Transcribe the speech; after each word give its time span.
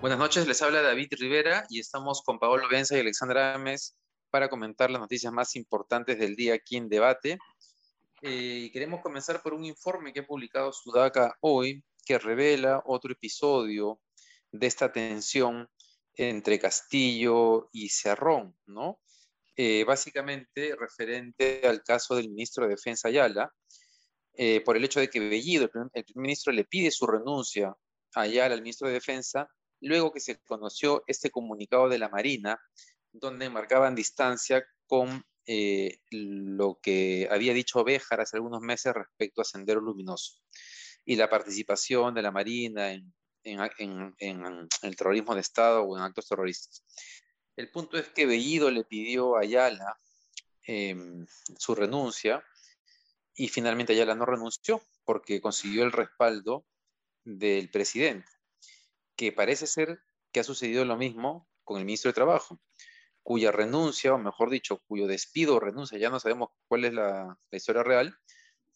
Buenas 0.00 0.18
noches, 0.18 0.46
les 0.46 0.62
habla 0.62 0.82
David 0.82 1.08
Rivera 1.18 1.66
y 1.68 1.80
estamos 1.80 2.22
con 2.22 2.38
Paolo 2.38 2.68
Benza 2.68 2.96
y 2.96 3.00
Alexandra 3.00 3.54
Ames 3.54 3.96
para 4.30 4.48
comentar 4.48 4.90
las 4.90 5.00
noticias 5.00 5.32
más 5.32 5.56
importantes 5.56 6.18
del 6.18 6.36
día 6.36 6.54
aquí 6.54 6.76
en 6.76 6.88
debate. 6.88 7.38
Eh, 8.22 8.70
queremos 8.72 9.00
comenzar 9.00 9.42
por 9.42 9.54
un 9.54 9.64
informe 9.64 10.12
que 10.12 10.20
ha 10.20 10.26
publicado 10.26 10.72
Sudaca 10.72 11.36
hoy 11.40 11.82
que 12.04 12.18
revela 12.18 12.82
otro 12.86 13.12
episodio 13.12 13.98
de 14.52 14.66
esta 14.66 14.92
tensión 14.92 15.68
entre 16.16 16.58
Castillo 16.58 17.68
y 17.72 17.88
Cerrón, 17.90 18.56
¿no? 18.66 19.00
Eh, 19.56 19.84
básicamente 19.84 20.74
referente 20.76 21.62
al 21.66 21.82
caso 21.82 22.14
del 22.14 22.28
ministro 22.28 22.64
de 22.64 22.70
Defensa 22.70 23.08
Ayala, 23.08 23.52
eh, 24.34 24.60
por 24.62 24.76
el 24.76 24.84
hecho 24.84 25.00
de 25.00 25.08
que 25.08 25.20
Bellido, 25.20 25.64
el 25.64 25.70
primer, 25.70 25.90
ministro, 26.14 26.52
le 26.52 26.64
pide 26.64 26.90
su 26.90 27.06
renuncia 27.06 27.74
a 28.14 28.20
Ayala, 28.20 28.54
al 28.54 28.62
ministro 28.62 28.88
de 28.88 28.94
Defensa, 28.94 29.48
luego 29.80 30.12
que 30.12 30.20
se 30.20 30.38
conoció 30.40 31.02
este 31.06 31.30
comunicado 31.30 31.88
de 31.88 31.98
la 31.98 32.08
Marina, 32.08 32.58
donde 33.12 33.48
marcaban 33.48 33.94
distancia 33.94 34.64
con 34.86 35.24
eh, 35.46 36.00
lo 36.10 36.78
que 36.82 37.28
había 37.30 37.54
dicho 37.54 37.82
Béjar 37.84 38.20
hace 38.20 38.36
algunos 38.36 38.60
meses 38.60 38.92
respecto 38.92 39.40
a 39.40 39.44
Sendero 39.44 39.80
Luminoso 39.80 40.40
y 41.04 41.16
la 41.16 41.30
participación 41.30 42.14
de 42.14 42.22
la 42.22 42.32
Marina 42.32 42.92
en, 42.92 43.14
el 43.46 44.96
terrorismo 44.96 45.34
de 45.34 45.40
Estado 45.40 45.82
o 45.82 45.96
en 45.96 46.02
actos 46.02 46.28
terroristas. 46.28 46.84
El 47.56 47.70
punto 47.70 47.96
es 47.96 48.08
que 48.08 48.26
Bellido 48.26 48.70
le 48.70 48.84
pidió 48.84 49.36
a 49.36 49.40
Ayala 49.40 49.98
em, 50.64 51.26
su 51.58 51.74
renuncia 51.74 52.44
y 53.34 53.48
finalmente 53.48 53.92
Ayala 53.92 54.14
no 54.14 54.26
renunció 54.26 54.82
porque 55.04 55.40
consiguió 55.40 55.84
el 55.84 55.92
respaldo 55.92 56.66
del 57.24 57.70
presidente 57.70 58.30
que 59.16 59.32
parece 59.32 59.66
ser 59.66 60.00
que 60.30 60.40
ha 60.40 60.44
sucedido 60.44 60.84
lo 60.84 60.96
mismo 60.96 61.48
con 61.64 61.78
el 61.78 61.84
ministro 61.84 62.10
de 62.10 62.14
Trabajo, 62.14 62.60
cuya 63.22 63.50
renuncia, 63.50 64.14
o 64.14 64.18
mejor 64.18 64.50
dicho, 64.50 64.82
cuyo 64.86 65.06
despido 65.06 65.56
o 65.56 65.60
renuncia, 65.60 65.98
ya 65.98 66.10
no 66.10 66.20
sabemos 66.20 66.50
cuál 66.68 66.84
es 66.84 66.92
la, 66.92 67.36
historia 67.50 67.82
real, 67.82 68.16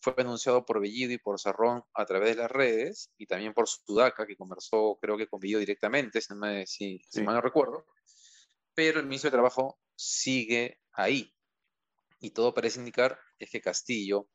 fue 0.01 0.15
anunciado 0.19 0.65
por 0.65 0.81
Bellido 0.81 1.13
y 1.13 1.19
por 1.19 1.39
Sarrón 1.39 1.83
a 1.95 2.07
través 2.07 2.31
de 2.31 2.43
las 2.43 2.51
redes 2.51 3.11
y 3.19 3.27
también 3.27 3.53
por 3.53 3.69
Sudaca, 3.69 4.27
que 4.27 4.37
conversó, 4.37 4.99
creo 5.01 5.17
que 5.17 5.27
con 5.27 5.41
Bellido 5.41 5.61
directamente, 5.61 6.21
si, 6.21 7.01
si 7.09 7.23
mal 7.23 7.35
no 7.35 7.41
recuerdo. 7.41 7.87
Pero 8.75 9.01
el 9.01 9.07
ministro 9.07 9.31
de 9.31 9.37
Trabajo 9.37 9.79
sigue 9.95 10.81
ahí. 10.93 11.35
Y 12.21 12.31
todo 12.31 12.55
parece 12.55 12.79
indicar 12.79 13.19
es 13.39 13.51
que 13.51 13.61
Castillo 13.61 14.29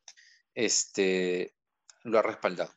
este, 0.54 1.56
lo 2.04 2.20
ha 2.20 2.22
respaldado. 2.22 2.74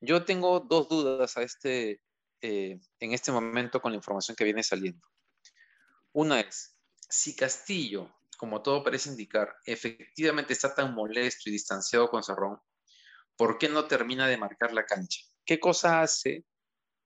Yo 0.00 0.24
tengo 0.24 0.60
dos 0.60 0.88
dudas 0.88 1.36
a 1.36 1.42
este, 1.42 2.02
eh, 2.40 2.78
en 3.00 3.12
este 3.12 3.32
momento 3.32 3.80
con 3.80 3.92
la 3.92 3.96
información 3.96 4.36
que 4.36 4.44
viene 4.44 4.62
saliendo. 4.62 5.06
Una 6.12 6.40
es, 6.40 6.76
si 7.08 7.34
Castillo, 7.34 8.14
como 8.36 8.62
todo 8.62 8.82
parece 8.82 9.10
indicar, 9.10 9.54
efectivamente 9.64 10.52
está 10.52 10.74
tan 10.74 10.94
molesto 10.94 11.48
y 11.48 11.52
distanciado 11.52 12.08
con 12.08 12.22
Cerrón, 12.22 12.58
¿por 13.36 13.58
qué 13.58 13.68
no 13.68 13.86
termina 13.86 14.28
de 14.28 14.36
marcar 14.36 14.72
la 14.72 14.84
cancha? 14.84 15.20
¿Qué 15.44 15.60
cosa 15.60 16.00
hace? 16.00 16.44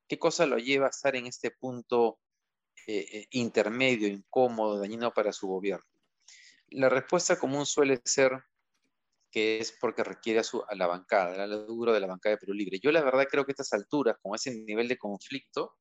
¿Qué 0.09 0.19
cosa 0.19 0.47
lo 0.47 0.59
lleva 0.59 0.87
a 0.87 0.91
estar 0.91 1.17
en 1.17 1.27
este 1.27 1.51
punto 1.51 2.19
eh, 2.87 3.07
eh, 3.13 3.27
intermedio, 3.33 4.09
incómodo, 4.09 4.79
dañino 4.79 5.13
para 5.13 5.33
su 5.33 5.49
gobierno? 5.49 5.87
La 6.69 6.89
respuesta 6.89 7.39
común 7.39 7.67
suele 7.67 8.01
ser 8.05 8.33
que 9.31 9.59
es 9.59 9.73
porque 9.73 10.05
requiere 10.05 10.41
a, 10.41 10.45
su, 10.45 10.63
a 10.67 10.75
la 10.75 10.87
bancada, 10.87 11.43
al 11.43 11.67
duro 11.67 11.93
de 11.93 12.01
la 12.01 12.07
bancada 12.07 12.35
de 12.35 12.39
Perú 12.39 12.55
Libre. 12.55 12.81
Yo 12.81 12.91
la 12.91 13.03
verdad 13.03 13.27
creo 13.31 13.45
que 13.45 13.53
a 13.53 13.55
estas 13.55 13.73
alturas, 13.73 14.17
con 14.23 14.35
ese 14.35 14.55
nivel 14.55 14.89
de 14.89 14.97
conflicto, 14.97 15.77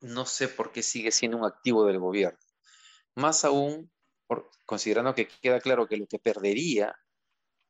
no 0.00 0.26
sé 0.26 0.48
por 0.48 0.72
qué 0.72 0.82
sigue 0.82 1.12
siendo 1.12 1.36
un 1.38 1.44
activo 1.44 1.86
del 1.86 1.98
gobierno. 1.98 2.38
Más 3.14 3.44
aún, 3.44 3.90
considerando 4.66 5.14
que 5.14 5.28
queda 5.40 5.60
claro 5.60 5.86
que 5.86 5.96
lo 5.96 6.06
que 6.06 6.18
perdería, 6.18 6.94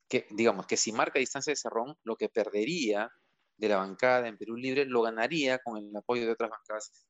que 0.08 0.26
digamos 0.30 0.66
que 0.66 0.76
si 0.76 0.92
marca 0.92 1.18
distancia 1.18 1.52
de 1.52 1.56
Cerrón, 1.56 1.96
lo 2.04 2.16
que 2.16 2.28
perdería 2.28 3.10
de 3.56 3.68
la 3.68 3.76
bancada 3.76 4.26
en 4.26 4.38
Perú 4.38 4.56
Libre 4.56 4.86
lo 4.86 5.02
ganaría 5.02 5.58
con 5.58 5.76
el 5.76 5.94
apoyo 5.94 6.24
de 6.24 6.32
otras 6.32 6.50
bancadas 6.50 7.06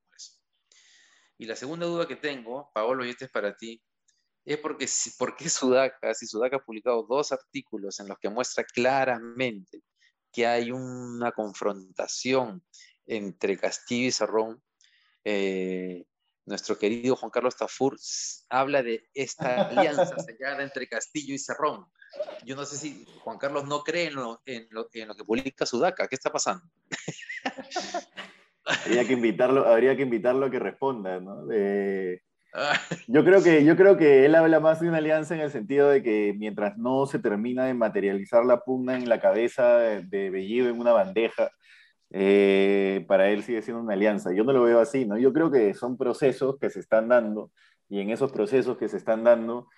Y 1.38 1.46
la 1.46 1.56
segunda 1.56 1.86
duda 1.86 2.06
que 2.06 2.16
tengo, 2.16 2.70
Paolo, 2.74 3.04
y 3.04 3.10
este 3.10 3.26
es 3.26 3.30
para 3.30 3.56
ti, 3.56 3.80
es 4.44 4.58
porque, 4.58 4.86
si, 4.86 5.10
porque 5.18 5.48
Sudaca, 5.48 6.12
si 6.14 6.26
Sudaca 6.26 6.56
ha 6.56 6.64
publicado 6.64 7.06
dos 7.08 7.32
artículos 7.32 8.00
en 8.00 8.08
los 8.08 8.18
que 8.18 8.28
muestra 8.28 8.64
claramente 8.64 9.82
que 10.32 10.46
hay 10.46 10.70
una 10.70 11.32
confrontación 11.32 12.64
entre 13.06 13.58
Castillo 13.58 14.08
y 14.08 14.12
Cerrón, 14.12 14.62
eh, 15.24 16.04
nuestro 16.46 16.78
querido 16.78 17.16
Juan 17.16 17.30
Carlos 17.30 17.56
Tafur 17.56 17.96
habla 18.48 18.82
de 18.82 19.08
esta 19.14 19.68
alianza 19.68 20.18
sellada 20.18 20.62
entre 20.62 20.88
Castillo 20.88 21.34
y 21.34 21.38
Cerrón. 21.38 21.86
Yo 22.44 22.56
no 22.56 22.64
sé 22.64 22.76
si 22.76 23.06
Juan 23.22 23.38
Carlos 23.38 23.66
no 23.66 23.84
cree 23.84 24.06
en 24.08 24.14
lo, 24.16 24.42
en 24.44 24.66
lo, 24.70 24.88
en 24.92 25.08
lo 25.08 25.14
que 25.14 25.24
publica 25.24 25.64
Sudaca. 25.64 26.08
¿Qué 26.08 26.16
está 26.16 26.32
pasando? 26.32 26.64
habría 28.64 29.06
que 29.06 29.12
invitarlo, 29.12 29.66
habría 29.66 29.96
que 29.96 30.02
invitarlo 30.02 30.46
a 30.46 30.50
que 30.50 30.58
responda, 30.58 31.20
¿no? 31.20 31.46
Yo 33.06 33.24
creo, 33.24 33.44
que, 33.44 33.64
yo 33.64 33.76
creo 33.76 33.96
que 33.96 34.26
él 34.26 34.34
habla 34.34 34.58
más 34.58 34.80
de 34.80 34.88
una 34.88 34.98
alianza 34.98 35.36
en 35.36 35.40
el 35.40 35.52
sentido 35.52 35.88
de 35.88 36.02
que 36.02 36.34
mientras 36.36 36.76
no 36.76 37.06
se 37.06 37.20
termina 37.20 37.66
de 37.66 37.74
materializar 37.74 38.44
la 38.44 38.58
pugna 38.64 38.96
en 38.96 39.08
la 39.08 39.20
cabeza 39.20 39.78
de 39.78 40.30
Bellido 40.30 40.68
en 40.68 40.80
una 40.80 40.92
bandeja, 40.92 41.52
eh, 42.10 43.04
para 43.08 43.30
él 43.30 43.42
sigue 43.42 43.62
siendo 43.62 43.82
una 43.82 43.94
alianza. 43.94 44.32
Yo 44.32 44.44
no 44.44 44.52
lo 44.52 44.62
veo 44.62 44.80
así, 44.80 45.04
¿no? 45.04 45.16
Yo 45.18 45.32
creo 45.32 45.50
que 45.50 45.74
son 45.74 45.96
procesos 45.96 46.58
que 46.58 46.70
se 46.70 46.80
están 46.80 47.08
dando 47.08 47.50
y 47.88 48.00
en 48.00 48.10
esos 48.10 48.32
procesos 48.32 48.78
que 48.78 48.88
se 48.88 48.96
están 48.96 49.24
dando, 49.24 49.68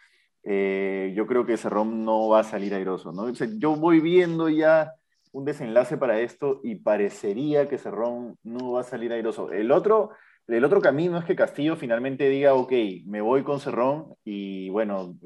eh, 0.44 1.12
yo 1.16 1.26
creo 1.26 1.46
que 1.46 1.56
Cerrón 1.56 2.04
no 2.04 2.28
va 2.28 2.40
a 2.40 2.44
salir 2.44 2.74
airoso, 2.74 3.10
¿no? 3.10 3.30
yo 3.30 3.74
voy 3.74 4.00
viendo 4.00 4.48
ya 4.48 4.92
un 5.32 5.46
desenlace 5.46 5.96
para 5.96 6.20
esto 6.20 6.60
y 6.62 6.74
parecería 6.74 7.68
que 7.68 7.78
Cerrón 7.78 8.36
no 8.42 8.72
va 8.72 8.82
a 8.82 8.84
salir 8.84 9.12
airoso. 9.12 9.50
El 9.50 9.72
otro 9.72 10.10
el 10.48 10.64
otro 10.64 10.80
camino 10.80 11.18
es 11.18 11.24
que 11.24 11.36
Castillo 11.36 11.76
finalmente 11.76 12.28
diga, 12.28 12.54
ok, 12.54 12.72
me 13.06 13.20
voy 13.20 13.42
con 13.42 13.60
Cerrón 13.60 14.14
y 14.24 14.68
bueno, 14.70 15.16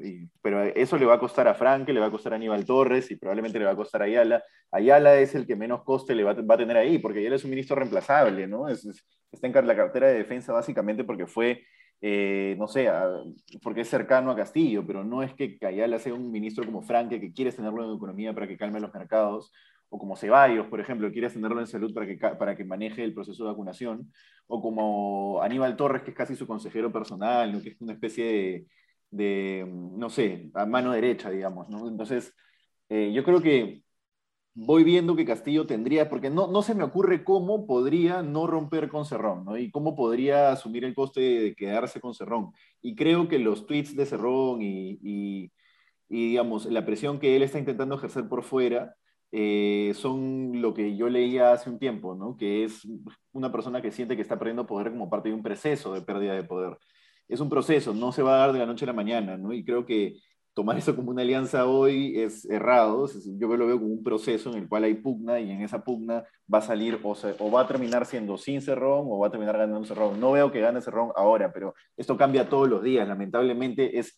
pero 0.41 0.63
eso 0.63 0.97
le 0.97 1.05
va 1.05 1.15
a 1.15 1.19
costar 1.19 1.47
a 1.47 1.55
Franque, 1.55 1.91
le 1.91 1.99
va 1.99 2.05
a 2.07 2.11
costar 2.11 2.33
a 2.33 2.35
Aníbal 2.35 2.65
Torres 2.65 3.09
y 3.09 3.15
probablemente 3.15 3.57
le 3.57 3.65
va 3.65 3.71
a 3.71 3.75
costar 3.75 4.01
a 4.01 4.05
Ayala. 4.05 4.43
Ayala 4.71 5.17
es 5.17 5.33
el 5.33 5.47
que 5.47 5.55
menos 5.55 5.83
coste 5.83 6.13
le 6.13 6.23
va, 6.23 6.31
a 6.31 6.57
tener 6.57 6.77
ahí, 6.77 6.99
porque 6.99 7.19
Ayala 7.19 7.35
es 7.35 7.43
un 7.43 7.49
ministro 7.49 7.75
reemplazable, 7.75 8.47
¿no? 8.47 8.67
está 8.67 9.47
en 9.47 9.67
la 9.67 9.75
cartera 9.75 10.07
de 10.07 10.19
defensa 10.19 10.53
básicamente 10.53 11.03
porque 11.03 11.25
fue, 11.25 11.63
eh, 11.99 12.55
no 12.59 12.67
sé, 12.67 12.87
porque 13.63 13.81
es 13.81 13.89
cercano 13.89 14.31
a 14.31 14.35
Castillo, 14.35 14.85
pero 14.85 15.03
no 15.03 15.23
es 15.23 15.33
que 15.33 15.57
Ayala 15.61 15.97
sea 15.97 16.13
un 16.13 16.31
ministro 16.31 16.63
como 16.63 16.83
Franque 16.83 17.19
que 17.19 17.33
quiere 17.33 17.51
tenerlo 17.51 17.83
en 17.83 17.95
economía 17.95 18.33
para 18.33 18.47
que 18.47 18.57
calme 18.57 18.79
los 18.79 18.93
mercados 18.93 19.51
o 19.89 19.97
como 19.97 20.15
Ceballos, 20.15 20.67
por 20.67 20.79
ejemplo, 20.79 21.11
quiere 21.11 21.29
tenerlo 21.29 21.59
en 21.59 21.67
salud 21.67 21.93
para 21.93 22.05
que, 22.07 22.17
para 22.17 22.55
que 22.55 22.65
maneje 22.65 23.03
el 23.03 23.13
proceso 23.13 23.43
de 23.43 23.51
vacunación, 23.51 24.11
o 24.47 24.61
como 24.61 25.41
Aníbal 25.41 25.77
Torres, 25.77 26.03
que 26.03 26.11
es 26.11 26.17
casi 26.17 26.35
su 26.35 26.47
consejero 26.47 26.91
personal, 26.91 27.51
¿no? 27.51 27.61
que 27.61 27.69
es 27.69 27.81
una 27.81 27.93
especie 27.93 28.65
de, 29.11 29.65
no 29.67 30.09
sé, 30.09 30.51
a 30.53 30.65
mano 30.65 30.91
derecha, 30.91 31.29
digamos. 31.29 31.69
¿no? 31.69 31.87
Entonces, 31.87 32.33
eh, 32.89 33.11
yo 33.13 33.23
creo 33.23 33.41
que 33.41 33.83
voy 34.59 34.83
viendo 34.83 35.15
que 35.15 35.25
Castillo 35.25 35.67
tendría, 35.67 36.09
porque 36.09 36.29
no, 36.31 36.47
no 36.47 36.63
se 36.63 36.73
me 36.73 36.83
ocurre 36.83 37.23
cómo 37.23 37.67
podría 37.67 38.23
no 38.23 38.47
romper 38.47 38.89
con 38.89 39.05
Cerrón, 39.05 39.45
¿no? 39.45 39.55
Y 39.57 39.69
cómo 39.69 39.95
podría 39.95 40.51
asumir 40.51 40.83
el 40.83 40.95
coste 40.95 41.21
de 41.21 41.55
quedarse 41.55 42.01
con 42.01 42.15
Cerrón. 42.15 42.53
Y 42.81 42.95
creo 42.95 43.27
que 43.27 43.37
los 43.37 43.67
tweets 43.67 43.95
de 43.95 44.07
Cerrón 44.07 44.63
y, 44.63 44.99
y, 45.03 45.51
y 46.09 46.29
digamos, 46.29 46.65
la 46.65 46.85
presión 46.85 47.19
que 47.19 47.35
él 47.35 47.43
está 47.43 47.59
intentando 47.59 47.95
ejercer 47.95 48.27
por 48.27 48.43
fuera, 48.43 48.95
eh, 49.31 49.93
son 49.95 50.61
lo 50.61 50.73
que 50.73 50.95
yo 50.95 51.09
leía 51.09 51.51
hace 51.51 51.69
un 51.69 51.79
tiempo, 51.79 52.15
¿no? 52.15 52.37
que 52.37 52.63
es 52.63 52.87
una 53.31 53.51
persona 53.51 53.81
que 53.81 53.91
siente 53.91 54.15
que 54.15 54.21
está 54.21 54.37
perdiendo 54.37 54.65
poder 54.67 54.91
como 54.91 55.09
parte 55.09 55.29
de 55.29 55.35
un 55.35 55.43
proceso 55.43 55.93
de 55.93 56.01
pérdida 56.01 56.33
de 56.33 56.43
poder. 56.43 56.77
Es 57.27 57.39
un 57.39 57.49
proceso, 57.49 57.93
no 57.93 58.11
se 58.11 58.23
va 58.23 58.35
a 58.35 58.39
dar 58.39 58.53
de 58.53 58.59
la 58.59 58.65
noche 58.65 58.85
a 58.85 58.87
la 58.87 58.93
mañana, 58.93 59.37
¿no? 59.37 59.53
y 59.53 59.63
creo 59.63 59.85
que 59.85 60.17
tomar 60.57 60.75
eso 60.75 60.95
como 60.95 61.11
una 61.11 61.21
alianza 61.21 61.67
hoy 61.67 62.19
es 62.19 62.43
errado. 62.49 63.07
Yo 63.37 63.47
lo 63.55 63.67
veo 63.67 63.79
como 63.79 63.93
un 63.93 64.03
proceso 64.03 64.51
en 64.51 64.57
el 64.57 64.67
cual 64.67 64.85
hay 64.85 64.95
pugna 64.95 65.39
y 65.39 65.51
en 65.51 65.61
esa 65.61 65.83
pugna 65.83 66.23
va 66.51 66.57
a 66.57 66.61
salir 66.63 66.99
o, 67.03 67.11
o 67.11 67.51
va 67.51 67.61
a 67.61 67.67
terminar 67.67 68.07
siendo 68.07 68.37
sin 68.39 68.59
Cerrón 68.59 69.05
o 69.07 69.19
va 69.19 69.27
a 69.27 69.29
terminar 69.29 69.55
ganando 69.55 69.85
Cerrón. 69.85 70.19
No 70.19 70.31
veo 70.31 70.51
que 70.51 70.59
gane 70.59 70.81
Cerrón 70.81 71.11
ahora, 71.15 71.53
pero 71.53 71.75
esto 71.95 72.17
cambia 72.17 72.49
todos 72.49 72.67
los 72.67 72.81
días. 72.81 73.07
Lamentablemente 73.07 73.99
es 73.99 74.17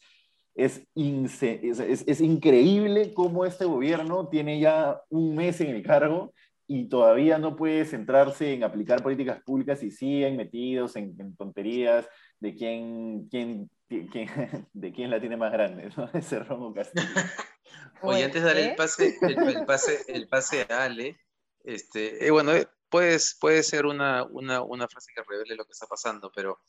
es, 0.66 0.88
es, 0.96 2.04
es, 2.08 2.22
increíble 2.22 3.14
cómo 3.14 3.46
este 3.46 3.66
gobierno 3.66 4.28
tiene 4.28 4.60
ya 4.60 5.02
un 5.10 5.36
mes 5.36 5.62
en 5.62 5.70
el 5.70 5.84
cargo 5.84 6.34
y 6.68 6.88
todavía 6.88 7.40
no 7.40 7.56
puede 7.56 7.84
centrarse 7.86 8.54
en 8.54 8.64
aplicar 8.64 9.02
políticas 9.02 9.42
públicas 9.42 9.82
y 9.82 9.90
siguen 9.90 10.38
metidos 10.38 10.96
en, 10.96 11.36
tonterías 11.36 12.08
de 12.40 12.54
quién, 12.54 13.28
quién, 13.30 13.70
de 14.74 14.94
quién 14.94 15.10
la 15.10 15.20
tiene 15.20 15.36
más 15.36 15.52
grande, 15.52 15.90
¿no? 15.98 16.10
Ese 16.14 16.40
Romo 16.40 16.74
Castillo. 16.74 17.08
Oye, 18.02 18.24
antes 18.24 18.42
de 18.42 18.48
darle 18.48 18.70
el 18.70 18.76
pase, 18.76 19.18
el, 19.22 19.66
pase, 19.66 20.04
el 20.08 20.28
pase 20.28 20.68
a 20.70 20.84
Ale, 20.84 21.20
este, 21.64 22.26
eh, 22.26 22.32
bueno, 22.32 22.54
eh, 22.54 22.68
puede 22.90 23.64
ser 23.64 23.86
una, 23.86 24.24
una, 24.24 24.62
una 24.62 24.88
frase 24.88 25.12
que 25.16 25.24
revele 25.28 25.56
lo 25.56 25.66
que 25.66 25.72
está 25.72 25.88
pasando, 25.88 26.32
pero 26.34 26.60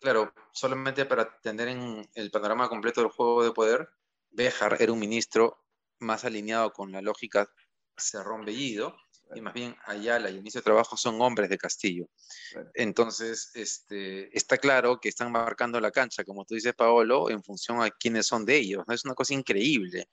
claro, 0.00 0.32
solamente 0.52 1.04
para 1.06 1.38
tener 1.40 1.68
en 1.68 2.08
el 2.14 2.30
panorama 2.30 2.68
completo 2.68 3.00
del 3.00 3.10
juego 3.10 3.44
de 3.44 3.52
poder, 3.52 3.88
Béjar 4.30 4.76
era 4.80 4.92
un 4.92 4.98
ministro 4.98 5.64
más 5.98 6.24
alineado 6.24 6.72
con 6.72 6.92
la 6.92 7.00
lógica 7.00 7.50
Cerrón 7.96 8.44
Bellido, 8.44 8.96
y 9.34 9.40
más 9.40 9.54
bien 9.54 9.76
Ayala 9.84 10.30
y 10.30 10.34
ministro 10.34 10.60
de 10.60 10.64
Trabajo 10.64 10.96
son 10.96 11.20
hombres 11.20 11.50
de 11.50 11.58
Castillo. 11.58 12.08
Entonces, 12.74 13.50
este, 13.54 14.36
está 14.36 14.58
claro 14.58 15.00
que 15.00 15.08
están 15.08 15.32
marcando 15.32 15.80
la 15.80 15.90
cancha, 15.90 16.24
como 16.24 16.44
tú 16.44 16.54
dices, 16.54 16.74
Paolo, 16.74 17.28
en 17.30 17.42
función 17.42 17.82
a 17.82 17.90
quiénes 17.90 18.26
son 18.26 18.44
de 18.44 18.56
ellos. 18.56 18.84
¿no? 18.86 18.94
Es 18.94 19.04
una 19.04 19.14
cosa 19.14 19.34
increíble. 19.34 20.08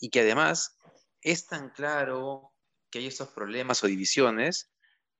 Y 0.00 0.10
que 0.10 0.20
además 0.20 0.78
es 1.20 1.46
tan 1.46 1.70
claro 1.70 2.52
que 2.90 2.98
hay 2.98 3.06
estos 3.06 3.28
problemas 3.28 3.84
o 3.84 3.86
divisiones 3.86 4.70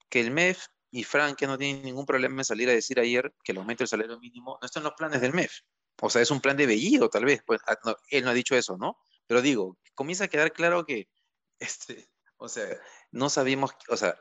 que 0.08 0.20
el 0.20 0.30
MEF 0.30 0.66
y 0.90 1.04
Frank, 1.04 1.36
que 1.36 1.46
no 1.46 1.58
tienen 1.58 1.82
ningún 1.82 2.06
problema 2.06 2.40
en 2.40 2.44
salir 2.44 2.68
a 2.68 2.72
decir 2.72 2.98
ayer 3.00 3.34
que 3.42 3.52
el 3.52 3.58
aumento 3.58 3.82
del 3.82 3.88
salario 3.88 4.18
mínimo 4.18 4.58
no 4.60 4.66
está 4.66 4.80
en 4.80 4.84
los 4.84 4.94
planes 4.94 5.20
del 5.20 5.34
MEF. 5.34 5.52
O 6.00 6.10
sea, 6.10 6.22
es 6.22 6.30
un 6.30 6.40
plan 6.40 6.56
de 6.56 6.66
Bellido, 6.66 7.08
tal 7.08 7.24
vez. 7.24 7.42
Pues, 7.46 7.60
ah, 7.66 7.76
él 8.10 8.24
no 8.24 8.30
ha 8.30 8.34
dicho 8.34 8.54
eso, 8.54 8.76
¿no? 8.76 8.98
Pero 9.26 9.42
digo, 9.42 9.78
comienza 9.94 10.24
a 10.24 10.28
quedar 10.28 10.52
claro 10.52 10.84
que, 10.84 11.08
este, 11.58 12.08
o 12.36 12.48
sea, 12.48 12.66
no 13.10 13.30
sabíamos, 13.30 13.72
o 13.88 13.96
sea, 13.96 14.18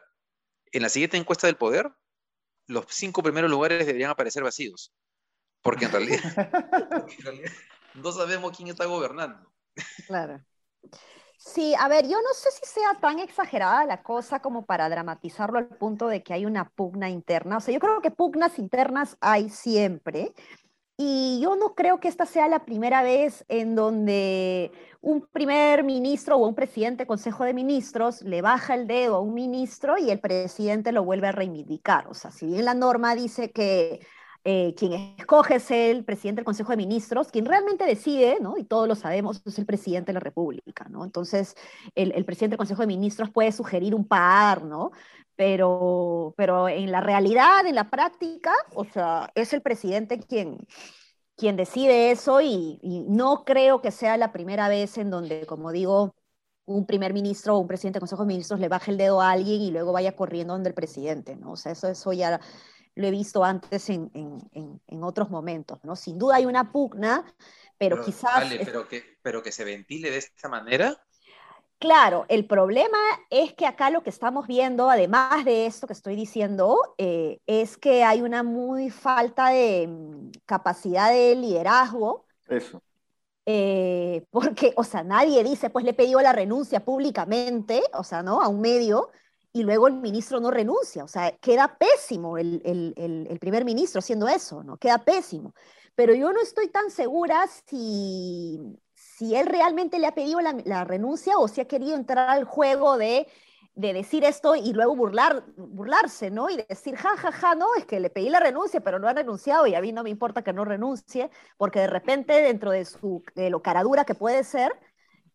en 0.71 0.81
la 0.81 0.89
siguiente 0.89 1.17
encuesta 1.17 1.47
del 1.47 1.57
poder, 1.57 1.89
los 2.68 2.85
cinco 2.89 3.21
primeros 3.21 3.50
lugares 3.50 3.85
deberían 3.85 4.11
aparecer 4.11 4.44
vacíos. 4.44 4.94
Porque 5.61 5.85
en 5.85 5.91
realidad, 5.91 6.19
porque 6.91 7.15
en 7.15 7.23
realidad 7.23 7.51
no 7.95 8.11
sabemos 8.11 8.56
quién 8.56 8.69
está 8.69 8.85
gobernando. 8.85 9.51
Claro. 10.07 10.44
Sí, 11.45 11.75
a 11.80 11.88
ver, 11.88 12.07
yo 12.07 12.18
no 12.21 12.33
sé 12.33 12.50
si 12.51 12.65
sea 12.65 12.95
tan 13.00 13.19
exagerada 13.19 13.86
la 13.86 14.01
cosa 14.01 14.42
como 14.42 14.65
para 14.65 14.89
dramatizarlo 14.89 15.59
al 15.59 15.68
punto 15.68 16.07
de 16.07 16.24
que 16.24 16.33
hay 16.33 16.44
una 16.45 16.69
pugna 16.69 17.09
interna. 17.09 17.57
O 17.57 17.59
sea, 17.62 17.71
yo 17.74 17.80
creo 17.80 18.01
que 18.01 18.09
pugnas 18.09 18.57
internas 18.57 19.15
hay 19.21 19.50
siempre. 19.50 20.33
Y 20.97 21.39
yo 21.42 21.56
no 21.56 21.75
creo 21.75 22.00
que 22.00 22.07
esta 22.07 22.25
sea 22.25 22.47
la 22.47 22.65
primera 22.65 23.03
vez 23.03 23.45
en 23.50 23.75
donde 23.75 24.71
un 25.01 25.27
primer 25.27 25.83
ministro 25.83 26.38
o 26.38 26.47
un 26.47 26.56
presidente 26.56 27.07
Consejo 27.07 27.44
de 27.45 27.53
Ministros 27.53 28.21
le 28.24 28.42
baja 28.42 28.75
el 28.75 28.88
dedo 28.88 29.18
a 29.18 29.21
un 29.21 29.33
ministro 29.36 29.97
y 30.00 30.12
el 30.12 30.19
presidente 30.19 30.92
lo 30.94 31.03
vuelve 31.06 31.27
a 31.27 31.31
reivindicar. 31.33 32.07
O 32.07 32.15
sea, 32.15 32.31
si 32.31 32.47
bien 32.47 32.65
la 32.65 32.74
norma 32.74 33.15
dice 33.15 33.51
que 33.51 34.00
eh, 34.47 34.75
quien 34.77 34.94
escoge 35.18 35.56
es 35.56 35.71
el 35.71 36.06
presidente 36.06 36.42
del 36.42 36.45
Consejo 36.45 36.69
de 36.69 36.77
Ministros, 36.77 37.31
quien 37.31 37.45
realmente 37.45 37.83
decide, 37.83 38.38
¿no? 38.39 38.57
y 38.57 38.63
todos 38.63 38.88
lo 38.88 38.94
sabemos, 38.94 39.42
es 39.44 39.57
el 39.57 39.65
presidente 39.65 40.09
de 40.09 40.13
la 40.13 40.19
República. 40.19 40.86
¿no? 40.88 41.03
Entonces, 41.03 41.56
el, 41.95 42.12
presidente 42.25 42.51
del 42.51 42.59
Consejo 42.59 42.81
de 42.83 42.88
Ministros 42.88 43.31
puede 43.31 43.51
sugerir 43.51 43.95
un 43.95 44.07
par, 44.07 44.63
¿no? 44.63 44.92
pero, 45.36 46.36
pero 46.38 46.69
en 46.69 46.92
la 46.92 47.01
realidad, 47.01 47.65
en 47.65 47.74
la 47.74 47.89
práctica, 47.89 48.53
o 48.75 48.86
sea, 48.86 49.31
es 49.33 49.51
el 49.53 49.63
presidente 49.63 50.19
quien, 50.19 50.59
quien 51.36 51.56
decide 51.56 52.12
eso 52.12 52.39
y, 52.39 52.80
no 53.09 53.45
creo 53.45 53.81
que 53.81 53.89
sea 53.89 54.15
la 54.15 54.31
primera 54.31 54.68
vez 54.69 55.00
en 55.00 55.09
donde, 55.09 55.47
como 55.47 55.71
digo, 55.71 56.13
un 56.65 56.86
primer 56.86 57.13
ministro 57.13 57.56
o 57.56 57.59
un 57.59 57.68
presidente 57.68 57.97
del 57.97 58.01
Consejo 58.01 58.24
de 58.24 58.27
Ministros 58.27 58.59
le 58.59 58.69
baje 58.69 58.92
el 58.92 58.97
dedo 58.97 59.21
a 59.21 59.31
alguien 59.31 59.62
y 59.62 59.71
luego 59.71 59.92
vaya 59.92 60.15
corriendo 60.15 60.53
donde 60.53 60.69
el 60.69 60.75
presidente, 60.75 61.36
¿no? 61.36 61.53
O 61.53 61.56
sea, 61.57 61.71
eso, 61.71 61.88
eso 61.88 62.13
ya 62.13 62.39
lo 62.95 63.07
he 63.07 63.12
visto 63.12 63.44
antes 63.44 63.89
en, 63.89 64.09
otros 65.03 65.30
momentos, 65.30 65.80
¿no? 65.83 65.95
Sin 65.95 66.18
duda 66.18 66.38
hay 66.38 66.45
una 66.45 66.71
pugna, 66.71 67.24
pero, 67.77 68.03
quizás... 68.03 68.45
pero, 68.65 68.88
que, 68.88 69.18
pero 69.21 69.44
que 69.44 69.51
se 69.51 69.63
ventile 69.63 70.09
de 70.09 70.18
esta 70.18 70.50
manera. 70.50 70.97
Claro, 71.77 72.25
el 72.30 72.45
problema 72.45 72.97
es 73.30 73.53
que 73.53 73.68
acá 73.68 73.89
lo 73.89 74.01
que 74.01 74.09
estamos 74.09 74.47
viendo, 74.47 74.89
además 74.89 75.44
de 75.44 75.65
esto 75.65 75.88
que 75.88 75.94
estoy 75.94 76.15
diciendo, 76.15 76.95
eh, 76.97 77.42
es 77.45 77.77
que 77.77 78.03
hay 78.03 78.21
una 78.21 78.44
muy 78.44 78.89
falta 78.89 79.50
de 79.50 79.88
mm, 79.88 80.31
capacidad 80.45 81.12
de 81.12 81.36
liderazgo. 81.36 82.25
Eso. 82.47 82.81
Eh, 83.45 84.25
porque, 84.31 84.74
o 84.77 84.83
sea, 84.83 85.03
nadie 85.03 85.44
dice, 85.44 85.69
pues 85.69 85.86
le 85.86 85.94
pidió 85.94 86.21
la 86.21 86.33
renuncia 86.33 86.83
públicamente, 86.83 87.83
o 87.94 88.03
sea, 88.03 88.24
¿no? 88.24 88.42
A 88.42 88.47
un 88.47 88.62
medio, 88.62 89.12
y 89.56 89.63
luego 89.63 89.88
el 89.88 89.94
ministro 89.94 90.42
no 90.42 90.52
renuncia. 90.52 91.06
O 91.06 91.07
sea, 91.07 91.31
queda 91.38 91.78
pésimo 91.78 92.38
el, 92.38 93.38
primer 93.40 93.63
ministro 93.63 94.00
haciendo 94.00 94.28
eso, 94.28 94.66
¿no? 94.66 94.75
Queda 94.75 94.98
pésimo. 94.98 95.54
Pero 95.96 96.13
yo 96.13 96.34
no 96.34 96.42
estoy 96.42 96.68
tan 96.68 96.92
segura 96.92 97.48
si, 97.66 98.60
si 98.94 99.34
él 99.34 99.46
realmente 99.46 99.98
le 99.98 100.07
ha 100.07 100.13
pedido 100.13 100.42
la, 100.42 100.84
renuncia 100.84 101.38
o 101.38 101.48
si 101.48 101.62
ha 101.62 101.69
querido 101.69 101.96
entrar 101.96 102.30
al 102.30 102.44
juego 102.44 102.98
de, 102.98 103.28
decir 103.75 104.25
esto 104.25 104.57
y 104.57 104.74
luego 104.74 104.94
burlar, 104.94 105.46
burlarse, 105.56 106.31
¿no? 106.31 106.50
Y 106.50 106.57
decir, 106.68 106.98
ja, 106.98 107.16
ja, 107.16 107.31
ja, 107.31 107.56
no, 107.56 107.75
es 107.78 107.86
que 107.86 108.02
le 108.02 108.10
pedí 108.10 108.28
la 108.28 108.42
renuncia, 108.42 108.81
pero 108.81 109.00
no 109.00 109.07
ha 109.07 109.13
renunciado 109.13 109.68
y 109.68 109.75
a 109.75 109.80
mí 109.80 109.94
no 109.94 110.04
me 110.04 110.10
importa 110.10 110.44
que 110.44 110.52
no 110.52 110.66
renuncie, 110.66 111.30
porque 111.56 111.80
de 111.80 111.88
repente 111.88 112.42
dentro 112.42 112.72
de, 112.72 112.84
su, 112.84 113.24
de 113.36 113.50
lo 113.50 113.62
caradura 113.62 114.04
que 114.04 114.16
puede 114.16 114.44
ser, 114.44 114.78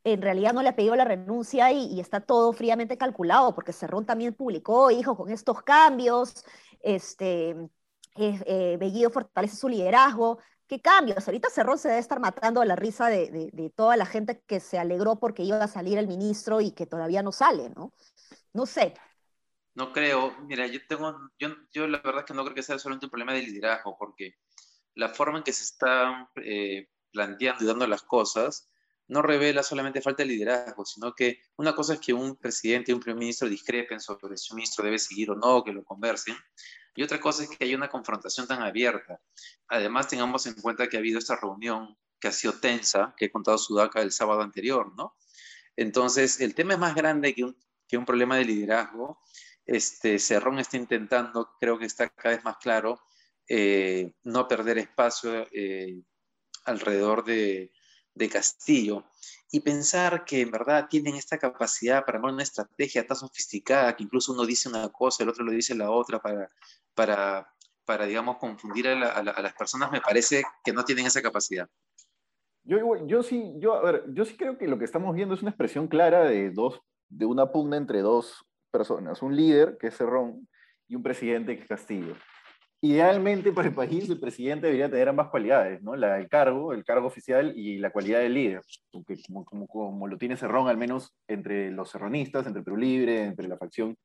en 0.05 0.23
realidad 0.23 0.53
no 0.53 0.63
le 0.63 0.71
ha 0.71 0.77
pedido 0.77 0.97
la 0.97 1.05
renuncia 1.05 1.73
y, 1.73 2.01
está 2.01 2.21
todo 2.21 2.53
fríamente 2.53 2.97
calculado, 2.97 3.55
porque 3.55 3.73
Cerrón 3.73 4.07
también 4.07 4.35
publicó, 4.35 4.91
hijo, 4.91 5.17
con 5.17 5.31
estos 5.31 5.63
cambios, 5.63 6.45
este, 6.81 7.57
eh, 8.17 8.77
Bellido 8.79 9.11
fortalece 9.11 9.57
su 9.57 9.69
liderazgo. 9.69 10.39
¿Qué 10.67 10.81
cambios? 10.81 11.27
Ahorita 11.27 11.51
Cerrón 11.51 11.79
se 11.79 11.89
debe 11.89 12.01
estar 12.01 12.21
matando 12.21 12.61
a 12.61 12.65
la 12.65 12.77
risa 12.77 13.09
de, 13.09 13.73
toda 13.75 13.97
la 13.97 14.07
gente 14.07 14.41
que 14.47 14.61
se 14.61 14.79
alegró 14.79 15.17
porque 15.17 15.43
iba 15.43 15.63
a 15.63 15.69
salir 15.69 15.99
el 15.99 16.07
ministro 16.07 16.61
y 16.61 16.71
que 16.71 16.87
todavía 16.87 17.23
no 17.23 17.33
sale, 17.33 17.71
¿no? 17.71 17.93
No 18.53 18.67
sé. 18.67 18.95
No 19.75 19.93
creo. 19.93 20.37
Mira, 20.43 20.67
yo 20.67 20.81
tengo, 20.89 21.17
yo, 21.39 21.49
yo 21.73 21.89
la 21.89 21.99
verdad 21.99 22.21
es 22.21 22.27
que 22.27 22.35
no 22.35 22.45
creo 22.45 22.55
que 22.55 22.63
sea 22.63 22.79
solamente 22.79 23.07
un 23.07 23.11
problema 23.11 23.33
de 23.33 23.43
liderazgo, 23.43 23.97
porque 23.99 24.35
la 24.95 25.09
forma 25.09 25.39
en 25.39 25.45
que 25.45 25.53
se 25.53 25.65
están 25.65 26.29
eh, 26.37 26.89
planteando 27.13 27.65
y 27.65 27.67
dando 27.67 27.87
las 27.87 28.03
cosas 28.03 28.70
no 29.11 29.23
revela 29.23 29.65
solamente 29.65 30.01
falta 30.01 30.23
de 30.23 30.29
liderazgo, 30.29 30.85
sino 30.85 31.13
que 31.15 31.43
una 31.57 31.75
cosa 31.75 31.95
es 31.95 32.01
que 32.01 32.13
un 32.13 32.37
presidente 32.37 32.93
y 32.93 32.95
un 32.95 33.01
primer 33.01 33.19
ministro 33.19 33.49
discrepen 33.49 33.99
sobre 33.99 34.37
si 34.37 34.53
un 34.53 34.57
ministro 34.57 34.85
debe 34.85 35.01
seguir 35.01 35.33
o 35.33 35.35
no, 35.35 35.65
que 35.65 35.73
lo 35.73 35.85
conversen, 35.85 36.37
y 36.95 37.03
otra 37.03 37.21
cosa 37.21 37.43
es 37.43 37.51
que 37.51 37.65
hay 37.65 37.75
una 37.75 37.89
confrontación 37.89 38.47
tan 38.47 38.63
abierta. 38.63 39.21
Además, 39.69 40.07
tengamos 40.07 40.47
en 40.47 40.55
cuenta 40.55 40.89
que 40.89 40.97
ha 40.97 41.01
habido 41.01 41.19
esta 41.19 41.37
reunión 41.37 41.97
que 42.21 42.29
ha 42.29 42.33
sido 42.33 42.53
tensa, 42.61 43.15
que 43.17 43.27
he 43.27 43.31
contado 43.33 43.59
Sudaca 43.59 44.01
el 44.01 44.13
sábado 44.13 44.43
anterior, 44.43 44.93
¿no? 44.97 45.17
Entonces, 45.77 46.41
el 46.41 46.55
tema 46.55 46.75
es 46.75 46.79
más 46.79 46.95
grande 46.95 47.35
que 47.35 47.97
un, 47.97 48.05
problema 48.05 48.37
de 48.37 48.45
liderazgo. 48.45 49.21
Este, 49.67 50.21
Cerrón 50.21 50.61
está 50.61 50.77
intentando, 50.77 51.51
creo 51.59 51.79
que 51.79 51.87
está 51.87 52.11
cada 52.11 52.37
vez 52.37 52.45
más 52.45 52.59
claro, 52.59 53.01
eh, 53.49 54.13
no 54.23 54.47
perder 54.47 54.79
espacio 54.79 55.49
eh, 55.53 56.01
alrededor 56.65 57.25
de, 57.25 57.73
de 58.15 58.29
Castillo 58.29 59.05
y 59.51 59.61
pensar 59.61 60.25
que 60.25 60.41
en 60.41 60.51
verdad 60.51 60.87
tienen 60.89 61.17
esta 61.17 61.39
capacidad 61.39 62.05
para 62.05 62.21
una 62.21 62.43
estrategia 62.43 63.07
tan 63.07 63.17
sofisticada 63.17 63.97
que 63.97 64.05
incluso 64.05 64.33
uno 64.33 64.47
dice 64.47 64.69
una 64.69 64.89
cosa, 64.89 65.23
el 65.23 65.29
otro 65.29 65.45
lo 65.45 65.53
dice 65.53 65.75
la 65.75 65.91
otra 65.91 66.21
para, 66.21 66.49
para, 66.95 67.53
para 67.85 68.07
digamos, 68.07 68.37
confundir 68.39 68.89
a, 68.89 69.23
las 69.23 69.55
personas, 69.55 69.91
me 69.91 70.01
parece 70.01 70.43
que 70.65 70.73
no 70.73 70.85
tienen 70.85 71.07
esa 71.07 71.23
capacidad. 71.23 71.69
Yo, 72.63 72.79
yo, 73.07 73.23
sí, 73.23 73.53
yo, 73.57 73.75
a 73.75 73.83
ver, 73.83 74.05
yo 74.13 74.25
sí 74.25 74.37
creo 74.37 74.59
que 74.59 74.69
lo 74.69 74.79
que 74.79 74.85
estamos 74.85 75.15
viendo 75.15 75.35
es 75.35 75.43
una 75.43 75.51
expresión 75.51 75.89
clara 75.89 76.25
de, 76.25 76.51
dos, 76.51 76.81
de 77.09 77.25
una 77.27 77.51
pugna 77.51 77.77
entre 77.77 78.01
dos 78.03 78.45
personas, 78.71 79.23
un 79.23 79.35
líder, 79.35 79.79
que 79.81 79.89
es 79.89 79.97
Cerrón, 79.97 80.47
y 80.87 80.95
un 80.95 81.03
presidente, 81.03 81.57
que 81.57 81.63
es 81.63 81.69
Castillo 81.69 82.15
idealmente 82.83 83.53
para 83.53 83.69
el 83.69 83.75
país 83.75 84.09
el 84.09 84.19
presidente 84.19 84.67
debería 84.67 84.91
tener 84.91 85.09
ambas 85.09 85.29
cualidades, 85.29 85.83
¿no? 85.83 85.97
La, 85.97 86.19
el 86.19 86.29
cargo, 86.29 86.73
el 86.73 86.85
cargo 86.85 87.07
oficial 87.07 87.53
y 87.57 87.79
la 87.79 87.91
cualidad 87.91 88.21
de 88.21 88.29
líder, 88.29 88.63
como, 88.91 89.45
como, 89.45 89.67
como, 89.67 90.09
lo 90.09 90.17
tiene 90.17 90.37
Cerrón, 90.37 90.69
al 90.69 90.79
menos 90.79 91.15
entre 91.29 91.71
los 91.71 91.91
serronistas, 91.91 92.47
entre 92.47 92.63
Perú 92.63 92.77
Libre, 92.77 93.25
entre 93.25 93.49
la 93.49 93.59
facción 93.59 93.97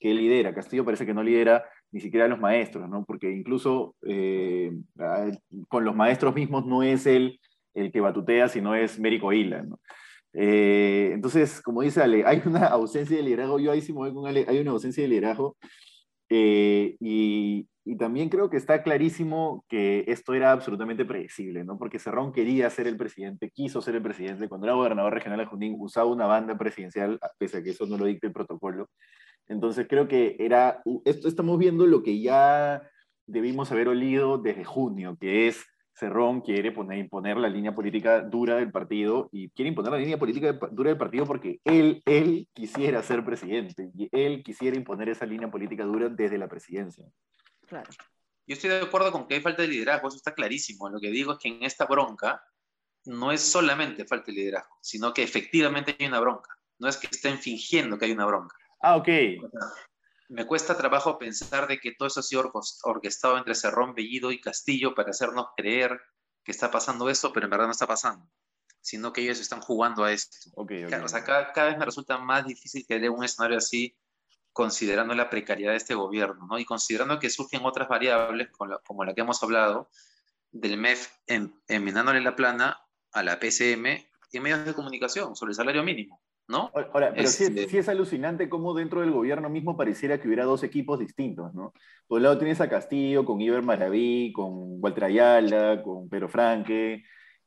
que 0.00 0.12
lidera. 0.12 0.54
Castillo 0.54 0.84
parece 0.84 1.06
que 1.06 1.14
no 1.14 1.22
lidera 1.22 1.64
ni 1.92 2.00
siquiera 2.00 2.26
a 2.26 2.28
los 2.28 2.40
maestros, 2.40 2.88
¿no? 2.88 3.04
Porque 3.04 3.30
incluso 3.30 3.94
eh, 4.02 4.72
con 5.68 5.84
los 5.84 5.94
maestros 5.94 6.34
mismos 6.34 6.66
no 6.66 6.82
es 6.82 7.06
él 7.06 7.40
el 7.74 7.92
que 7.92 8.00
batutea, 8.00 8.48
sino 8.48 8.74
es 8.74 8.98
Mérico 8.98 9.32
Hila, 9.32 9.62
¿no? 9.62 9.78
Eh, 10.32 11.12
entonces, 11.12 11.60
como 11.62 11.82
dice 11.82 12.02
Ale, 12.02 12.24
hay 12.26 12.42
una 12.44 12.66
ausencia 12.66 13.16
de 13.16 13.22
liderazgo, 13.22 13.60
yo 13.60 13.70
ahí 13.70 13.80
sí 13.80 13.92
me 13.92 14.00
voy 14.00 14.12
con 14.12 14.26
Ale, 14.26 14.44
hay 14.48 14.58
una 14.58 14.72
ausencia 14.72 15.04
de 15.04 15.08
liderazgo, 15.08 15.56
eh, 16.28 16.96
y, 16.98 17.68
y 17.84 17.96
también 17.96 18.30
creo 18.30 18.48
que 18.48 18.56
está 18.56 18.82
clarísimo 18.82 19.64
que 19.68 20.04
esto 20.08 20.32
era 20.32 20.52
absolutamente 20.52 21.04
predecible, 21.04 21.64
¿no? 21.64 21.76
Porque 21.76 21.98
Cerrón 21.98 22.32
quería 22.32 22.70
ser 22.70 22.86
el 22.86 22.96
presidente, 22.96 23.50
quiso 23.50 23.82
ser 23.82 23.96
el 23.96 24.02
presidente. 24.02 24.48
Cuando 24.48 24.66
era 24.66 24.74
gobernador 24.74 25.12
regional 25.12 25.38
de 25.38 25.44
Junín, 25.44 25.76
usaba 25.78 26.06
una 26.06 26.26
banda 26.26 26.56
presidencial, 26.56 27.20
pese 27.36 27.58
a 27.58 27.62
que 27.62 27.70
eso 27.70 27.86
no 27.86 27.98
lo 27.98 28.06
dicta 28.06 28.26
el 28.26 28.32
protocolo. 28.32 28.88
Entonces 29.48 29.86
creo 29.86 30.08
que 30.08 30.36
era, 30.38 30.82
esto 31.04 31.28
estamos 31.28 31.58
viendo 31.58 31.86
lo 31.86 32.02
que 32.02 32.20
ya 32.22 32.82
debimos 33.26 33.70
haber 33.70 33.88
olido 33.88 34.38
desde 34.38 34.64
junio, 34.64 35.18
que 35.20 35.48
es 35.48 35.66
Cerrón 35.92 36.40
quiere 36.40 36.72
poner, 36.72 36.98
imponer 36.98 37.36
la 37.36 37.48
línea 37.48 37.74
política 37.74 38.22
dura 38.22 38.56
del 38.56 38.72
partido 38.72 39.28
y 39.30 39.50
quiere 39.50 39.68
imponer 39.68 39.92
la 39.92 39.98
línea 39.98 40.18
política 40.18 40.52
dura 40.72 40.88
del 40.88 40.98
partido 40.98 41.24
porque 41.26 41.60
él, 41.64 42.02
él 42.06 42.48
quisiera 42.52 43.02
ser 43.02 43.24
presidente 43.24 43.90
y 43.94 44.08
él 44.10 44.42
quisiera 44.42 44.76
imponer 44.76 45.10
esa 45.10 45.26
línea 45.26 45.50
política 45.50 45.84
dura 45.84 46.08
desde 46.08 46.38
la 46.38 46.48
presidencia. 46.48 47.04
Claro. 47.66 47.90
Yo 48.46 48.54
estoy 48.54 48.70
de 48.70 48.80
acuerdo 48.80 49.10
con 49.10 49.26
que 49.26 49.34
hay 49.34 49.40
falta 49.40 49.62
de 49.62 49.68
liderazgo, 49.68 50.08
eso 50.08 50.16
está 50.16 50.34
clarísimo. 50.34 50.88
Lo 50.88 51.00
que 51.00 51.10
digo 51.10 51.32
es 51.32 51.38
que 51.38 51.48
en 51.48 51.62
esta 51.62 51.86
bronca 51.86 52.44
no 53.04 53.32
es 53.32 53.40
solamente 53.40 54.04
falta 54.04 54.26
de 54.26 54.32
liderazgo, 54.32 54.78
sino 54.82 55.14
que 55.14 55.22
efectivamente 55.22 55.96
hay 55.98 56.06
una 56.06 56.20
bronca. 56.20 56.50
No 56.78 56.88
es 56.88 56.96
que 56.96 57.08
estén 57.10 57.38
fingiendo 57.38 57.98
que 57.98 58.06
hay 58.06 58.12
una 58.12 58.26
bronca. 58.26 58.56
Ah, 58.80 58.96
ok 58.96 59.08
me 60.28 60.46
cuesta 60.46 60.76
trabajo 60.76 61.18
pensar 61.18 61.66
de 61.68 61.78
que 61.78 61.92
todo 61.92 62.08
eso 62.08 62.20
ha 62.20 62.22
sido 62.22 62.50
orquestado 62.84 63.36
entre 63.38 63.54
Cerrón, 63.54 63.94
Bellido 63.94 64.32
y 64.32 64.40
Castillo 64.40 64.94
para 64.94 65.10
hacernos 65.10 65.48
creer 65.56 66.00
que 66.42 66.52
está 66.52 66.70
pasando 66.70 67.08
esto, 67.08 67.32
pero 67.32 67.46
en 67.46 67.50
verdad 67.50 67.66
no 67.66 67.72
está 67.72 67.86
pasando, 67.86 68.28
sino 68.80 69.12
que 69.12 69.22
ellos 69.22 69.40
están 69.40 69.60
jugando 69.60 70.04
a 70.04 70.12
esto. 70.12 70.36
Okay, 70.54 70.84
O 70.84 71.08
sea, 71.08 71.24
cada, 71.24 71.66
vez 71.66 71.78
me 71.78 71.84
resulta 71.84 72.18
más 72.18 72.46
difícil 72.46 72.84
que 72.86 72.98
dé 72.98 73.08
un 73.08 73.24
escenario 73.24 73.58
así 73.58 73.96
considerando 74.54 75.14
la 75.14 75.28
precariedad 75.28 75.72
de 75.72 75.76
este 75.76 75.94
gobierno, 75.94 76.46
¿no? 76.48 76.58
Y 76.58 76.64
considerando 76.64 77.18
que 77.18 77.28
surgen 77.28 77.62
otras 77.64 77.88
variables, 77.88 78.48
como 78.84 79.04
la, 79.04 79.12
que 79.12 79.20
hemos 79.20 79.42
hablado, 79.42 79.90
del 80.52 80.78
MEF 80.78 81.08
enmenándole 81.66 82.20
la 82.20 82.36
plana 82.36 82.78
a 83.12 83.22
la 83.24 83.40
PCM 83.40 83.86
y 84.32 84.40
medios 84.40 84.64
de 84.64 84.72
comunicación 84.72 85.34
sobre 85.34 85.50
el 85.50 85.56
salario 85.56 85.82
mínimo. 85.82 86.22
¿no? 86.46 86.70
Ahora, 86.92 87.12
pero 87.14 87.26
sí, 87.26 87.44
este 87.44 87.78
es 87.78 87.88
alucinante 87.88 88.48
cómo 88.48 88.74
dentro 88.74 89.00
del 89.00 89.10
gobierno 89.10 89.48
mismo 89.48 89.76
pareciera 89.76 90.20
que 90.20 90.28
hubiera 90.28 90.44
dos 90.44 90.62
equipos 90.62 90.98
distintos, 90.98 91.54
¿no? 91.54 91.72
Por 92.06 92.18
un 92.18 92.24
lado 92.24 92.38
tienes 92.38 92.60
a 92.60 92.68
Castillo, 92.68 93.24
con 93.24 93.40
Iber 93.40 93.62
Maraví, 93.62 94.30
con 94.32 94.82
Walter 94.82 95.04
Ayala, 95.04 95.82
con 95.82 96.08
Pedro 96.10 96.28
Franque, 96.28 97.02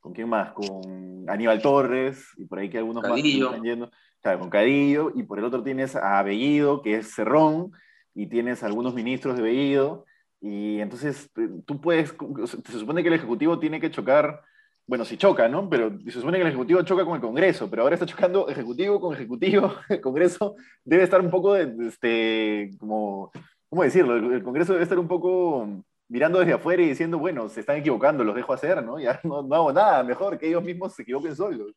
¿con 0.08 0.14
quién 0.14 0.30
más? 0.30 0.54
Con 0.54 1.30
Aníbal 1.30 1.62
Torres, 1.62 2.26
y 2.38 2.46
por 2.46 2.60
ahí 2.60 2.70
que 2.70 2.78
algunos 2.78 3.04
más 3.04 3.20
están 3.20 3.62
yendo. 3.62 3.92
Claro, 4.22 4.40
con 4.40 4.50
Cadillo, 4.50 5.12
y 5.14 5.24
por 5.24 5.38
el 5.38 5.46
otro 5.46 5.64
tienes 5.64 5.96
a 5.96 6.24
Bellido, 6.24 6.82
que 6.82 6.96
es 6.96 7.14
Cerrón, 7.14 7.72
y 8.16 8.28
tienes 8.28 8.64
algunos 8.64 8.94
ministros 8.94 9.36
de 9.36 9.44
Bellido, 9.44 10.06
y 10.40 10.80
entonces 10.80 11.30
eh, 11.38 11.50
tú 11.66 11.82
puedes, 11.82 12.16
se 12.48 12.80
supone 12.80 13.02
que 13.02 13.10
el 13.10 13.16
Ejecutivo 13.16 13.60
tiene 13.60 13.82
que 13.82 13.92
chocar 13.92 14.42
bueno, 14.88 15.04
si 15.04 15.18
choca, 15.18 15.50
¿no? 15.50 15.70
Pero 15.70 16.00
se 16.06 16.12
supone 16.12 16.38
que 16.38 16.44
el 16.44 16.48
Ejecutivo 16.48 16.82
choca 16.84 17.04
con 17.04 17.16
el 17.16 17.22
Congreso, 17.22 17.70
pero 17.70 17.82
ahora 17.82 17.96
está 17.96 18.06
chocando 18.06 18.48
Ejecutivo 18.48 19.02
con 19.02 19.14
Ejecutivo. 19.14 19.74
El 19.90 20.00
Congreso 20.00 20.56
debe 20.86 21.04
estar 21.04 21.20
un 21.20 21.30
poco, 21.30 21.56
de, 21.56 21.76
este, 21.86 22.72
como, 22.80 23.30
¿cómo 23.70 23.84
decirlo? 23.84 24.16
El, 24.16 24.42
Congreso 24.42 24.72
debe 24.72 24.84
estar 24.84 24.98
un 24.98 25.10
poco 25.10 25.84
mirando 26.10 26.40
desde 26.40 26.54
afuera 26.54 26.82
y 26.82 26.90
diciendo, 26.90 27.18
bueno, 27.18 27.50
se 27.50 27.62
están 27.62 27.78
equivocando, 27.78 28.24
los 28.24 28.36
dejo 28.36 28.54
hacer, 28.54 28.84
¿no? 28.84 29.00
Ya 29.00 29.20
no, 29.24 29.40
hago 29.54 29.74
nada, 29.74 30.04
mejor 30.04 30.38
que 30.38 30.48
ellos 30.48 30.64
mismos 30.64 30.96
se 30.96 31.04
equivoquen 31.04 31.36
solos. 31.36 31.74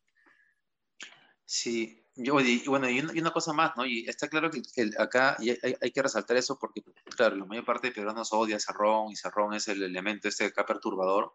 Sí, 1.45 2.05
yo, 2.15 2.39
y, 2.39 2.63
bueno, 2.67 2.89
y 2.89 2.99
una, 2.99 3.31
cosa 3.31 3.53
más, 3.53 3.75
¿no? 3.75 3.85
Y 3.85 4.07
está 4.07 4.27
claro 4.27 4.49
que 4.49 4.61
acá 4.97 5.35
y 5.39 5.49
hay, 5.49 5.91
que 5.91 6.01
resaltar 6.01 6.37
eso 6.37 6.57
porque, 6.59 6.81
claro, 7.15 7.35
la 7.35 7.45
mayor 7.45 7.65
parte 7.65 7.87
de 7.87 7.93
peruanos 7.93 8.31
odia 8.31 8.55
a 8.55 8.59
Cerrón 8.59 9.11
y 9.11 9.15
Cerrón 9.15 9.53
es 9.53 9.67
el 9.67 9.83
elemento 9.83 10.27
este 10.27 10.45
acá 10.45 10.65
perturbador 10.65 11.33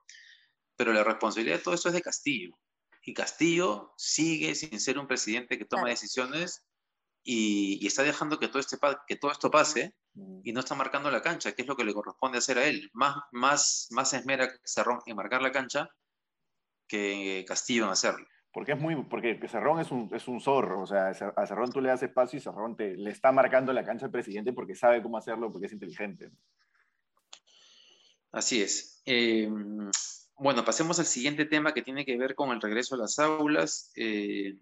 pero 0.76 0.92
la 0.92 1.02
responsabilidad 1.02 1.56
de 1.56 1.62
todo 1.62 1.74
esto 1.74 1.88
es 1.88 1.94
de 1.94 2.02
Castillo. 2.02 2.58
Y 3.02 3.14
Castillo 3.14 3.94
sigue 3.96 4.54
sin 4.54 4.78
ser 4.80 4.98
un 4.98 5.06
presidente 5.06 5.58
que 5.58 5.64
toma 5.64 5.88
decisiones 5.88 6.64
y, 7.22 7.84
está 7.86 8.02
dejando 8.02 8.38
que 8.38 8.48
todo, 8.48 8.60
este, 8.60 8.76
que 9.06 9.16
todo 9.16 9.32
esto 9.32 9.50
pase. 9.50 9.94
Y 10.42 10.52
no 10.52 10.61
está 10.61 10.75
marcando 10.75 11.11
la 11.11 11.23
cancha, 11.23 11.52
que 11.52 11.62
es 11.62 11.68
lo 11.68 11.76
que 11.76 11.85
le 11.85 11.92
corresponde 11.92 12.38
hacer 12.38 12.58
a 12.58 12.64
él. 12.64 12.90
Más, 12.92 13.16
más, 13.32 13.88
más 13.90 14.12
esmera 14.14 14.49
Cerrón 14.64 15.00
en 15.06 15.16
marcar 15.16 15.42
la 15.42 15.52
cancha 15.52 15.90
que 16.88 17.44
Castillo 17.46 17.85
en 17.85 17.90
hacerlo. 17.90 18.26
Porque 18.52 18.73
es 18.73 18.80
muy, 18.80 19.04
porque 19.04 19.38
Cerrón 19.49 19.80
es 19.80 19.90
un, 19.90 20.08
es 20.14 20.28
un 20.28 20.40
zorro, 20.40 20.80
o 20.80 20.87
sea, 20.87 21.08
a 21.08 21.46
Cerrón 21.46 21.70
tú 21.70 21.80
le 21.80 21.90
das 21.90 22.02
espacio 22.02 22.38
y 22.38 22.40
Cerrón 22.40 22.75
te, 22.75 22.96
le 22.96 23.11
está 23.11 23.30
marcando 23.30 23.73
la 23.73 23.85
cancha 23.85 24.06
al 24.06 24.12
presidente 24.12 24.54
porque 24.54 24.75
sabe 24.75 25.02
cómo 25.02 25.18
hacerlo, 25.18 25.52
porque 25.52 25.66
es 25.66 25.73
inteligente. 25.73 26.30
Así 28.32 28.62
es. 28.62 29.02
Eh, 29.04 29.50
bueno, 30.38 30.64
pasemos 30.64 30.99
al 30.99 31.06
siguiente 31.06 31.44
tema 31.44 31.75
que 31.75 31.82
tiene 31.82 32.04
que 32.06 32.16
ver 32.16 32.35
con 32.35 32.50
el 32.50 32.61
regreso 32.61 32.94
a 32.94 32.99
las 32.99 33.18
aulas. 33.18 33.90
Eh, 33.96 34.56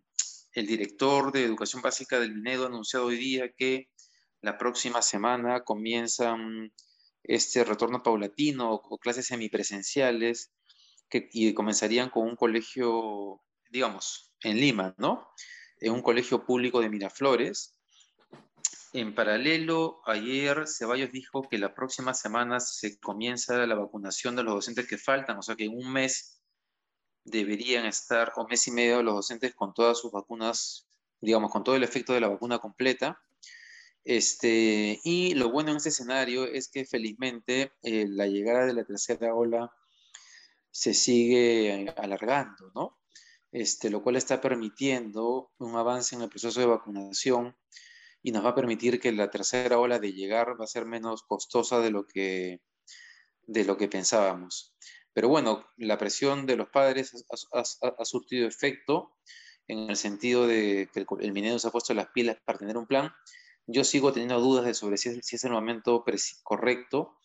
el 0.52 0.66
director 0.66 1.32
de 1.32 1.44
Educación 1.44 1.82
Básica 1.82 2.18
del 2.18 2.34
Minedo 2.34 2.64
ha 2.64 2.68
anunciado 2.68 3.06
hoy 3.06 3.16
día 3.16 3.52
que 3.52 3.90
la 4.44 4.58
próxima 4.58 5.00
semana 5.00 5.64
comienzan 5.64 6.70
este 7.22 7.64
retorno 7.64 8.02
paulatino 8.02 8.74
o, 8.74 8.98
clases 8.98 9.26
semipresenciales 9.26 10.52
y 11.10 11.54
comenzarían 11.54 12.10
con 12.10 12.24
un 12.24 12.36
colegio, 12.36 13.40
digamos, 13.70 14.32
en 14.42 14.56
Lima, 14.56 14.94
¿no? 14.98 15.26
En 15.80 15.92
un 15.92 16.02
colegio 16.02 16.44
público 16.44 16.80
de 16.80 16.90
Miraflores. 16.90 17.78
En 18.92 19.14
paralelo, 19.14 20.02
ayer 20.04 20.68
Ceballos 20.68 21.10
dijo 21.10 21.48
que 21.48 21.56
la 21.58 21.74
próxima 21.74 22.12
semana 22.12 22.60
se 22.60 23.00
comienza 23.00 23.66
la 23.66 23.74
vacunación 23.74 24.36
de 24.36 24.42
los 24.42 24.54
docentes 24.54 24.86
que 24.86 24.98
faltan, 24.98 25.38
o 25.38 25.42
sea 25.42 25.56
que 25.56 25.64
en 25.64 25.74
un 25.74 25.90
mes 25.90 26.42
deberían 27.24 27.86
estar, 27.86 28.32
o 28.36 28.46
mes 28.46 28.68
y 28.68 28.72
medio, 28.72 29.02
los 29.02 29.14
docentes 29.14 29.54
con 29.54 29.72
todas 29.72 29.98
sus 29.98 30.12
vacunas, 30.12 30.86
digamos, 31.20 31.50
con 31.50 31.64
todo 31.64 31.76
el 31.76 31.82
efecto 31.82 32.12
de 32.12 32.20
la 32.20 32.28
vacuna 32.28 32.58
completa. 32.58 33.18
Este, 34.04 35.00
y 35.02 35.34
lo 35.34 35.50
bueno 35.50 35.70
en 35.70 35.78
este 35.78 35.88
escenario 35.88 36.44
es 36.44 36.68
que 36.68 36.84
felizmente 36.84 37.72
eh, 37.82 38.06
la 38.08 38.26
llegada 38.26 38.66
de 38.66 38.74
la 38.74 38.84
tercera 38.84 39.34
ola 39.34 39.72
se 40.70 40.92
sigue 40.92 41.88
alargando, 41.96 42.70
¿no? 42.74 42.98
Este, 43.52 43.88
lo 43.88 44.02
cual 44.02 44.16
está 44.16 44.40
permitiendo 44.40 45.52
un 45.58 45.76
avance 45.76 46.16
en 46.16 46.22
el 46.22 46.28
proceso 46.28 46.60
de 46.60 46.66
vacunación 46.66 47.56
y 48.20 48.32
nos 48.32 48.44
va 48.44 48.50
a 48.50 48.54
permitir 48.54 49.00
que 49.00 49.12
la 49.12 49.30
tercera 49.30 49.78
ola 49.78 49.98
de 49.98 50.12
llegar 50.12 50.60
va 50.60 50.64
a 50.64 50.68
ser 50.68 50.86
menos 50.86 51.22
costosa 51.22 51.78
de 51.78 51.90
lo 51.90 52.06
que, 52.06 52.60
de 53.42 53.64
lo 53.64 53.76
que 53.76 53.86
pensábamos. 53.86 54.74
Pero 55.12 55.28
bueno, 55.28 55.64
la 55.76 55.96
presión 55.96 56.44
de 56.44 56.56
los 56.56 56.68
padres 56.68 57.24
ha, 57.52 58.04
surtido 58.04 58.48
efecto 58.48 59.14
en 59.68 59.90
el 59.90 59.96
sentido 59.96 60.46
de 60.46 60.88
que 60.92 61.06
el, 61.20 61.32
minero 61.32 61.58
se 61.58 61.68
ha 61.68 61.70
puesto 61.70 61.94
las 61.94 62.08
pilas 62.08 62.36
para 62.44 62.58
tener 62.58 62.76
un 62.76 62.86
plan. 62.86 63.12
Yo 63.66 63.84
sigo 63.84 64.12
teniendo 64.12 64.40
dudas 64.40 64.64
de 64.64 64.74
sobre 64.74 64.96
si 64.96 65.10
es, 65.10 65.26
si 65.26 65.36
es 65.36 65.44
el 65.44 65.52
momento 65.52 66.04
correcto, 66.42 67.18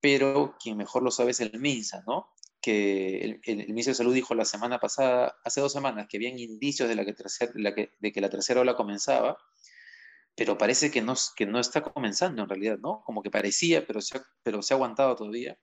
pero 0.00 0.56
quien 0.60 0.76
mejor 0.76 1.02
lo 1.02 1.10
sabe 1.10 1.30
es 1.30 1.40
el 1.40 1.58
MINSA, 1.58 2.02
¿no? 2.06 2.32
que 2.66 3.18
el, 3.18 3.40
el, 3.44 3.58
Ministro 3.68 3.92
de 3.92 3.98
Salud 3.98 4.12
dijo 4.12 4.34
la 4.34 4.44
semana 4.44 4.80
pasada, 4.80 5.36
hace 5.44 5.60
dos 5.60 5.72
semanas, 5.72 6.08
que 6.08 6.16
habían 6.16 6.36
indicios 6.36 6.88
de, 6.88 6.96
la 6.96 7.04
que 7.04 7.90
de 8.00 8.12
que 8.12 8.20
la 8.20 8.28
tercera 8.28 8.60
ola 8.60 8.74
comenzaba, 8.74 9.38
pero 10.34 10.58
parece 10.58 10.90
que 10.90 11.00
no, 11.00 11.14
que 11.36 11.46
no 11.46 11.60
está 11.60 11.80
comenzando 11.82 12.42
en 12.42 12.48
realidad, 12.48 12.78
¿no? 12.78 13.02
Como 13.06 13.22
que 13.22 13.30
parecía, 13.30 13.86
pero 13.86 14.00
se 14.00 14.18
ha, 14.18 14.26
pero 14.42 14.62
se 14.62 14.74
ha 14.74 14.76
aguantado 14.76 15.14
todavía. 15.14 15.56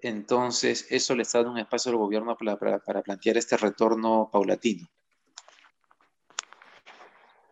Entonces, 0.00 0.86
eso 0.90 1.16
le 1.16 1.22
está 1.22 1.38
dando 1.38 1.52
un 1.54 1.58
espacio 1.58 1.90
al 1.90 1.98
gobierno 1.98 2.36
para, 2.36 2.56
para, 2.56 3.02
plantear 3.02 3.36
este 3.36 3.56
retorno 3.56 4.30
paulatino. 4.32 4.86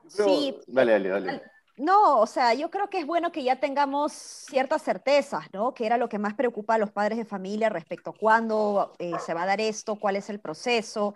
Sí. 0.07 0.57
Dale, 0.69 0.93
dale, 0.93 1.09
dale. 1.09 1.43
No, 1.79 2.21
o 2.21 2.27
sea, 2.27 2.55
yo 2.55 2.71
creo 2.71 2.89
que 2.89 2.99
es 2.99 3.07
bueno 3.07 3.31
que 3.31 3.43
ya 3.45 3.61
tengamos 3.61 4.13
ciertas 4.13 4.83
certezas, 4.83 5.45
¿no? 5.53 5.75
Que 5.75 5.85
era 5.85 5.99
lo 5.99 6.09
que 6.09 6.19
más 6.19 6.33
preocupa 6.33 6.75
a 6.75 6.79
los 6.79 6.91
padres 6.91 7.19
de 7.19 7.27
familia 7.27 7.69
respecto 7.69 8.11
a 8.11 8.15
cuándo 8.15 8.95
eh, 8.99 9.13
se 9.25 9.35
va 9.35 9.43
a 9.43 9.47
dar 9.47 9.61
esto, 9.61 9.97
cuál 9.97 10.17
es 10.17 10.31
el 10.31 10.41
proceso. 10.41 11.13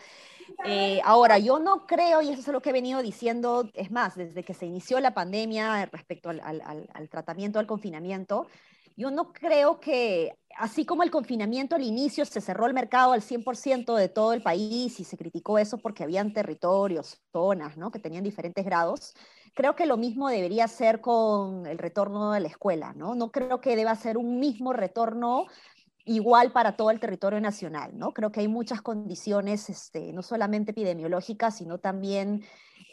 Eh, 0.67 1.01
ahora, 1.05 1.39
yo 1.39 1.59
no 1.59 1.87
creo, 1.87 2.21
y 2.21 2.29
eso 2.29 2.41
es 2.43 2.49
lo 2.49 2.61
que 2.61 2.71
he 2.71 2.73
venido 2.75 3.01
diciendo, 3.01 3.71
es 3.73 3.91
más, 3.91 4.17
desde 4.17 4.45
que 4.45 4.53
se 4.53 4.67
inició 4.67 5.01
la 5.01 5.15
pandemia 5.15 5.87
respecto 5.87 6.29
al, 6.29 6.41
al 6.43 7.09
tratamiento, 7.09 7.59
al 7.59 7.67
confinamiento, 7.67 8.47
yo 9.01 9.11
no 9.11 9.33
creo 9.33 9.81
que, 9.81 10.37
así 10.59 10.85
como 10.85 11.03
el 11.03 11.11
confinamiento 11.11 11.75
al 11.75 11.83
inicio 11.83 12.27
se 12.27 12.43
cerró 12.43 12.67
el 12.67 12.75
mercado 12.75 13.13
al 13.13 13.23
100% 13.23 13.95
de 13.95 14.11
todo 14.11 14.35
el 14.35 14.43
país 14.43 15.01
y 15.01 15.05
se 15.05 15.17
criticó 15.17 15.59
eso 15.59 15.79
porque 15.79 16.03
habían 16.03 16.35
territorios, 16.35 17.19
zonas, 17.33 17.79
¿no? 17.79 17.91
Que 17.91 17.99
tenían 17.99 18.25
diferentes 18.25 18.63
grados, 18.63 19.15
creo 19.55 19.77
que 19.77 19.87
lo 19.87 19.97
mismo 19.97 20.29
debería 20.29 20.69
ser 20.69 21.01
con 21.01 21.67
el 21.67 21.79
retorno 21.79 22.33
de 22.33 22.41
la 22.41 22.49
escuela, 22.49 22.93
¿no? 22.95 23.15
No 23.15 23.31
creo 23.31 23.61
que 23.61 23.77
deba 23.77 23.95
ser 23.95 24.19
un 24.19 24.39
mismo 24.39 24.73
retorno 24.73 25.47
igual 26.05 26.53
para 26.53 26.77
todo 26.77 26.91
el 26.91 27.01
territorio 27.01 27.41
nacional, 27.41 27.97
¿no? 27.97 28.13
Creo 28.13 28.33
que 28.33 28.41
hay 28.41 28.49
muchas 28.49 28.83
condiciones, 28.83 29.69
este, 29.71 30.13
no 30.13 30.23
solamente 30.23 30.73
epidemiológicas, 30.73 31.57
sino 31.57 31.79
también 31.79 32.43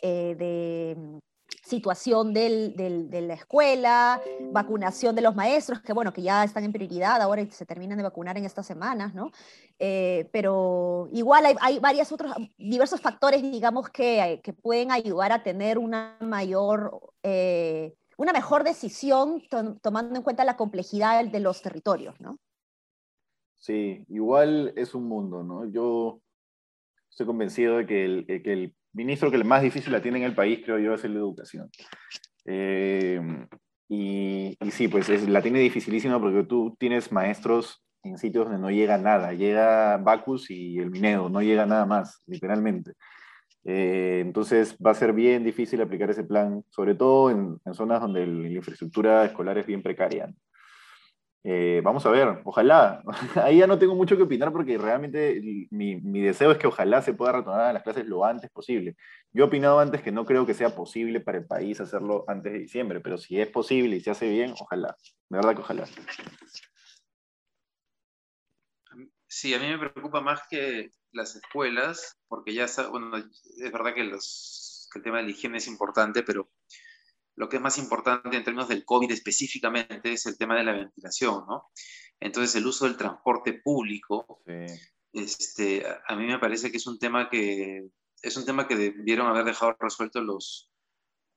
eh, 0.01 0.35
de 0.37 1.19
situación 1.67 2.33
de 2.33 3.23
la 3.27 3.33
escuela, 3.33 4.21
vacunación 4.51 5.15
de 5.15 5.21
los 5.21 5.35
maestros, 5.35 5.81
que 5.81 5.93
bueno, 5.93 6.13
que 6.13 6.21
ya 6.21 6.43
están 6.43 6.63
en 6.63 6.71
prioridad 6.71 7.21
ahora 7.21 7.41
y 7.41 7.51
se 7.51 7.65
terminan 7.65 7.97
de 7.97 8.03
vacunar 8.03 8.37
en 8.37 8.45
estas 8.45 8.65
semanas, 8.65 9.13
¿no? 9.13 9.31
Eh, 9.77 10.29
pero 10.31 11.09
igual 11.11 11.45
hay, 11.59 11.79
varios 11.79 12.11
otros, 12.11 12.33
diversos 12.57 13.01
factores, 13.01 13.41
digamos, 13.41 13.89
que, 13.89 14.39
que, 14.43 14.53
pueden 14.53 14.91
ayudar 14.91 15.31
a 15.31 15.43
tener 15.43 15.77
una 15.77 16.17
mayor... 16.21 16.99
Eh, 17.23 17.93
una 18.19 18.33
mejor 18.33 18.63
decisión 18.63 19.43
tomando 19.79 20.15
en 20.15 20.23
cuenta 20.23 20.43
la 20.43 20.57
complejidad 20.57 21.23
de 21.23 21.39
los 21.39 21.61
territorios, 21.61 22.19
¿no? 22.19 22.39
Sí, 23.59 24.03
igual 24.07 24.73
es 24.75 24.95
un 24.95 25.07
mundo, 25.07 25.43
¿no? 25.43 25.65
Yo 25.69 26.19
estoy 27.11 27.27
convencido 27.27 27.77
de 27.77 27.85
que 27.85 28.53
el 28.53 28.75
ministro 28.93 29.31
que 29.31 29.43
más 29.43 29.61
difícil 29.61 29.91
la 29.91 30.01
tiene 30.01 30.19
en 30.19 30.23
el 30.25 30.35
país, 30.35 30.61
creo 30.63 30.79
yo, 30.79 30.93
es 30.93 31.03
el 31.03 31.13
de 31.13 31.19
educación. 31.19 31.69
Eh, 32.45 33.19
y, 33.89 34.57
sí, 34.71 34.87
pues 34.87 35.09
es, 35.09 35.27
la 35.27 35.41
tiene 35.41 35.59
dificilísima 35.59 36.19
porque 36.19 36.43
tú 36.43 36.75
tienes 36.79 37.11
maestros 37.11 37.83
en 38.03 38.17
sitios 38.17 38.45
donde 38.45 38.59
no 38.59 38.71
llega 38.71 38.97
nada. 38.97 39.33
Llega 39.33 39.97
Bacus 39.97 40.49
y 40.49 40.79
el 40.79 40.91
Minedo, 40.91 41.29
no 41.29 41.41
llega 41.41 41.65
nada 41.65 41.85
más, 41.85 42.21
literalmente. 42.25 42.93
Eh, 43.65 44.21
entonces 44.21 44.77
va 44.85 44.91
a 44.91 44.95
ser 44.95 45.13
bien 45.13 45.43
difícil 45.43 45.81
aplicar 45.81 46.09
ese 46.09 46.23
plan, 46.23 46.63
sobre 46.69 46.95
todo 46.95 47.29
en 47.31 47.59
zonas 47.73 48.01
donde 48.01 48.25
la 48.25 48.49
infraestructura 48.49 49.25
escolar 49.25 49.57
es 49.57 49.65
bien 49.65 49.83
precaria. 49.83 50.33
Eh, 51.43 51.81
vamos 51.83 52.05
a 52.05 52.09
ver, 52.09 52.41
ojalá. 52.43 53.01
Ahí 53.43 53.59
ya 53.59 53.67
no 53.67 53.79
tengo 53.79 53.95
mucho 53.95 54.17
que 54.17 54.23
opinar 54.23 54.51
porque 54.51 54.77
realmente 54.77 55.39
mi, 55.71 55.95
mi, 55.95 56.21
deseo 56.21 56.51
es 56.51 56.57
que 56.57 56.67
ojalá 56.67 57.01
se 57.01 57.13
pueda 57.13 57.31
retornar 57.31 57.67
a 57.67 57.73
las 57.73 57.83
clases 57.83 58.05
lo 58.05 58.25
antes 58.25 58.49
posible. 58.49 58.95
Yo 59.31 59.43
he 59.43 59.47
opinado 59.47 59.79
antes 59.79 60.01
que 60.01 60.11
no 60.11 60.25
creo 60.25 60.45
que 60.45 60.53
sea 60.53 60.75
posible 60.75 61.19
para 61.19 61.37
el 61.37 61.45
país 61.45 61.79
hacerlo 61.79 62.25
antes 62.27 62.51
de 62.53 62.59
diciembre, 62.59 62.99
pero 62.99 63.17
si 63.17 63.39
es 63.39 63.47
posible 63.47 63.95
y 63.95 64.01
se 64.01 64.11
hace 64.11 64.29
bien, 64.29 64.53
ojalá. 64.59 64.95
De 65.29 65.37
verdad 65.37 65.55
que 65.55 65.61
ojalá. 65.61 65.85
Sí, 69.27 69.53
a 69.53 69.59
mí 69.59 69.67
me 69.67 69.77
preocupa 69.77 70.21
más 70.21 70.41
que 70.49 70.91
las 71.11 71.35
escuelas, 71.35 72.17
porque 72.27 72.53
ya 72.53 72.65
bueno, 72.89 73.17
es 73.17 73.71
verdad 73.71 73.93
que, 73.93 74.03
los, 74.03 74.89
que 74.91 74.99
el 74.99 75.03
tema 75.03 75.17
de 75.17 75.23
la 75.23 75.29
higiene 75.29 75.57
es 75.57 75.67
importante, 75.67 76.23
pero 76.23 76.49
lo 77.37 77.47
que 77.47 77.57
es 77.57 77.61
más 77.61 77.77
importante 77.77 78.35
en 78.35 78.43
términos 78.43 78.67
del 78.67 78.83
COVID 78.83 79.11
específicamente 79.11 80.11
es 80.11 80.25
el 80.25 80.37
tema 80.37 80.55
de 80.57 80.63
la 80.63 80.73
ventilación, 80.73 81.45
¿no? 81.47 81.69
Entonces, 82.19 82.55
el 82.55 82.65
uso 82.65 82.85
del 82.85 82.97
transporte 82.97 83.53
público, 83.53 84.41
este, 85.13 85.85
a 86.07 86.15
mí 86.15 86.25
me 86.25 86.39
parece 86.39 86.71
que 86.71 86.77
es 86.77 86.87
un 86.87 86.97
tema 86.97 87.29
que 87.29 87.87
es 88.23 88.35
un 88.35 88.45
tema 88.45 88.67
que 88.67 88.75
debieron 88.75 89.27
haber 89.27 89.45
dejado 89.45 89.77
resuelto 89.79 90.19
los, 90.19 90.71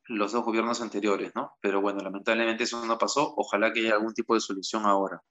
los 0.04 0.33
dos 0.33 0.42
gobiernos 0.42 0.80
anteriores, 0.80 1.33
¿no? 1.35 1.52
Pero 1.61 1.83
bueno, 1.83 2.00
lamentablemente 2.00 2.64
eso 2.64 2.85
no 2.87 2.97
pasó. 2.97 3.35
Ojalá 3.37 3.71
que 3.71 3.80
haya 3.80 3.95
algún 3.95 4.14
tipo 4.14 4.35
de 4.35 4.40
solución 4.40 4.87
ahora. 4.87 5.23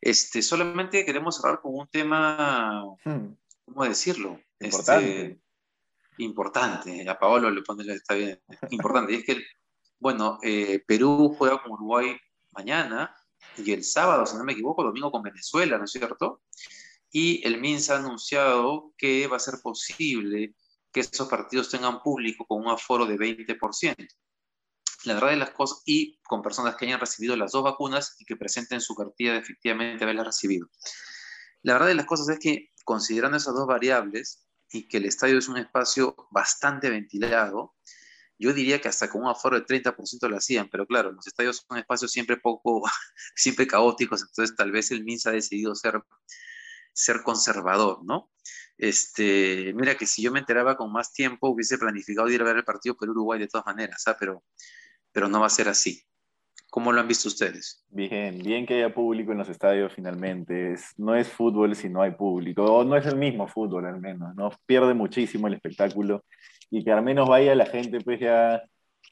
Este, 0.00 0.40
solamente 0.40 1.04
queremos 1.04 1.36
cerrar 1.36 1.60
con 1.60 1.74
un 1.74 1.88
tema, 1.88 2.82
hmm. 3.04 3.34
¿cómo 3.66 3.84
decirlo? 3.84 4.40
Importante. 4.58 5.22
Este, 5.22 5.40
importante. 6.16 7.06
A 7.06 7.18
Paolo 7.18 7.50
le 7.50 7.60
pone, 7.60 7.92
está 7.92 8.14
bien, 8.14 8.40
importante. 8.70 9.12
y 9.12 9.16
es 9.16 9.24
que 9.26 9.44
bueno, 10.00 10.38
eh, 10.42 10.82
Perú 10.86 11.34
juega 11.38 11.62
con 11.62 11.72
Uruguay 11.72 12.16
mañana 12.52 13.14
y 13.56 13.70
el 13.72 13.84
sábado, 13.84 14.26
si 14.26 14.36
no 14.36 14.44
me 14.44 14.52
equivoco, 14.52 14.82
domingo 14.82 15.12
con 15.12 15.22
Venezuela, 15.22 15.78
¿no 15.78 15.84
es 15.84 15.92
cierto? 15.92 16.42
Y 17.12 17.46
el 17.46 17.60
MINSA 17.60 17.94
ha 17.94 17.98
anunciado 17.98 18.94
que 18.96 19.26
va 19.26 19.36
a 19.36 19.40
ser 19.40 19.56
posible 19.62 20.54
que 20.92 21.00
esos 21.00 21.28
partidos 21.28 21.68
tengan 21.68 22.02
público 22.02 22.46
con 22.46 22.62
un 22.62 22.68
aforo 22.68 23.06
de 23.06 23.16
20%. 23.16 24.08
La 25.04 25.14
verdad 25.14 25.30
de 25.30 25.36
las 25.36 25.50
cosas, 25.50 25.82
y 25.86 26.18
con 26.22 26.42
personas 26.42 26.76
que 26.76 26.86
hayan 26.86 27.00
recibido 27.00 27.36
las 27.36 27.52
dos 27.52 27.62
vacunas 27.62 28.16
y 28.18 28.24
que 28.24 28.36
presenten 28.36 28.80
su 28.80 28.94
cartilla 28.94 29.32
de 29.32 29.38
efectivamente 29.38 30.04
haberlas 30.04 30.26
recibido. 30.26 30.68
La 31.62 31.74
verdad 31.74 31.88
de 31.88 31.94
las 31.94 32.06
cosas 32.06 32.28
es 32.28 32.38
que, 32.38 32.70
considerando 32.84 33.36
esas 33.36 33.54
dos 33.54 33.66
variables 33.66 34.46
y 34.70 34.88
que 34.88 34.98
el 34.98 35.06
estadio 35.06 35.38
es 35.38 35.48
un 35.48 35.58
espacio 35.58 36.14
bastante 36.30 36.90
ventilado, 36.90 37.74
yo 38.40 38.54
diría 38.54 38.80
que 38.80 38.88
hasta 38.88 39.10
con 39.10 39.22
un 39.22 39.28
aforo 39.28 39.56
del 39.56 39.66
30% 39.66 40.28
lo 40.28 40.36
hacían, 40.36 40.68
pero 40.70 40.86
claro, 40.86 41.12
los 41.12 41.26
estadios 41.26 41.64
son 41.68 41.76
espacios 41.76 42.10
siempre 42.10 42.38
poco, 42.38 42.82
siempre 43.36 43.66
caóticos, 43.66 44.22
entonces 44.22 44.56
tal 44.56 44.72
vez 44.72 44.90
el 44.90 45.04
MINSA 45.04 45.30
ha 45.30 45.34
decidido 45.34 45.74
ser, 45.74 46.00
ser 46.92 47.22
conservador, 47.22 48.02
¿no? 48.02 48.30
Este, 48.78 49.74
mira 49.74 49.94
que 49.94 50.06
si 50.06 50.22
yo 50.22 50.32
me 50.32 50.38
enteraba 50.38 50.74
con 50.78 50.90
más 50.90 51.12
tiempo, 51.12 51.50
hubiese 51.50 51.76
planificado 51.76 52.30
ir 52.30 52.40
a 52.40 52.44
ver 52.44 52.56
el 52.56 52.64
partido 52.64 52.96
Perú-Uruguay 52.96 53.38
de 53.38 53.48
todas 53.48 53.66
maneras, 53.66 54.02
¿ah? 54.06 54.16
pero, 54.18 54.42
pero 55.12 55.28
no 55.28 55.40
va 55.40 55.46
a 55.46 55.50
ser 55.50 55.68
así. 55.68 56.02
¿Cómo 56.70 56.92
lo 56.92 57.00
han 57.00 57.08
visto 57.08 57.28
ustedes? 57.28 57.84
Bien, 57.88 58.38
bien 58.38 58.64
que 58.64 58.76
haya 58.76 58.94
público 58.94 59.32
en 59.32 59.38
los 59.38 59.48
estadios 59.50 59.92
finalmente. 59.92 60.76
no 60.96 61.14
es 61.14 61.28
fútbol 61.28 61.74
si 61.76 61.90
no 61.90 62.00
hay 62.00 62.12
público, 62.12 62.64
o 62.64 62.84
no 62.84 62.96
es 62.96 63.04
el 63.06 63.16
mismo 63.16 63.46
fútbol 63.48 63.84
al 63.84 64.00
menos, 64.00 64.34
¿no? 64.34 64.50
Pierde 64.64 64.94
muchísimo 64.94 65.48
el 65.48 65.54
espectáculo 65.54 66.24
y 66.70 66.84
que 66.84 66.92
al 66.92 67.02
menos 67.02 67.28
vaya 67.28 67.54
la 67.54 67.66
gente, 67.66 68.00
pues 68.00 68.20
ya, 68.20 68.62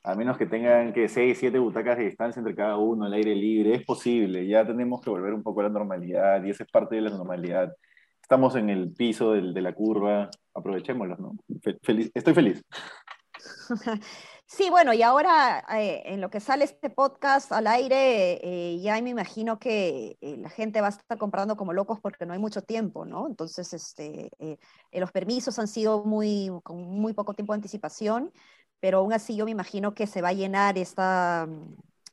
a 0.05 0.15
menos 0.15 0.39
que 0.39 0.47
tengan 0.47 0.93
que 0.93 1.09
6, 1.09 1.37
7 1.39 1.59
butacas 1.59 1.99
de 1.99 2.05
distancia 2.05 2.41
entre 2.41 2.55
cada 2.55 2.77
uno, 2.77 3.07
al 3.07 3.13
aire 3.13 3.35
libre, 3.35 3.75
es 3.75 3.85
posible, 3.85 4.47
ya 4.47 4.67
tenemos 4.67 5.01
que 5.01 5.11
volver 5.11 5.35
un 5.35 5.43
poco 5.43 5.61
a 5.61 5.65
la 5.65 5.71
normalidad 5.71 6.43
y 6.45 6.51
esa 6.51 6.65
es 6.65 6.71
parte 6.71 6.97
de 6.97 7.03
la 7.03 7.11
normalidad. 7.11 7.75
Estamos 8.23 8.57
en 8.57 8.71
el 8.71 8.93
piso 8.93 9.33
del, 9.33 9.55
de 9.55 9.63
la 9.63 9.73
curva, 9.73 10.31
aprovechémoslo, 10.55 11.17
¿no? 11.17 11.37
Feliz, 11.83 12.11
estoy 12.15 12.35
feliz. 12.35 12.63
Sí, 14.51 14.71
bueno, 14.71 14.95
y 14.95 15.03
ahora 15.03 15.63
eh, 15.79 16.03
en 16.07 16.23
lo 16.23 16.31
que 16.31 16.41
sale 16.41 16.65
este 16.65 16.89
podcast 16.89 17.53
al 17.53 17.67
aire, 17.67 18.41
eh, 18.43 18.81
ya 18.81 19.01
me 19.03 19.11
imagino 19.11 19.59
que 19.59 20.17
eh, 20.23 20.37
la 20.39 20.49
gente 20.49 20.81
va 20.81 20.87
a 20.87 20.91
estar 20.91 21.19
comprando 21.19 21.55
como 21.57 21.75
locos 21.75 22.01
porque 22.01 22.25
no 22.25 22.33
hay 22.33 22.39
mucho 22.39 22.63
tiempo, 22.63 23.05
¿no? 23.05 23.27
Entonces, 23.27 23.75
este, 23.75 24.31
los 24.91 25.13
permisos 25.13 25.59
han 25.59 25.69
sido 25.69 26.03
muy, 26.05 26.51
con 26.65 26.79
muy 26.81 27.13
poco 27.13 27.35
tiempo 27.35 27.53
de 27.53 27.57
anticipación, 27.57 28.33
pero 28.81 28.99
aún 28.99 29.13
así 29.13 29.37
yo 29.37 29.45
me 29.45 29.51
imagino 29.51 29.95
que 29.95 30.07
se 30.07 30.23
va 30.23 30.29
a 30.31 30.33
llenar 30.33 30.79
esta, 30.79 31.47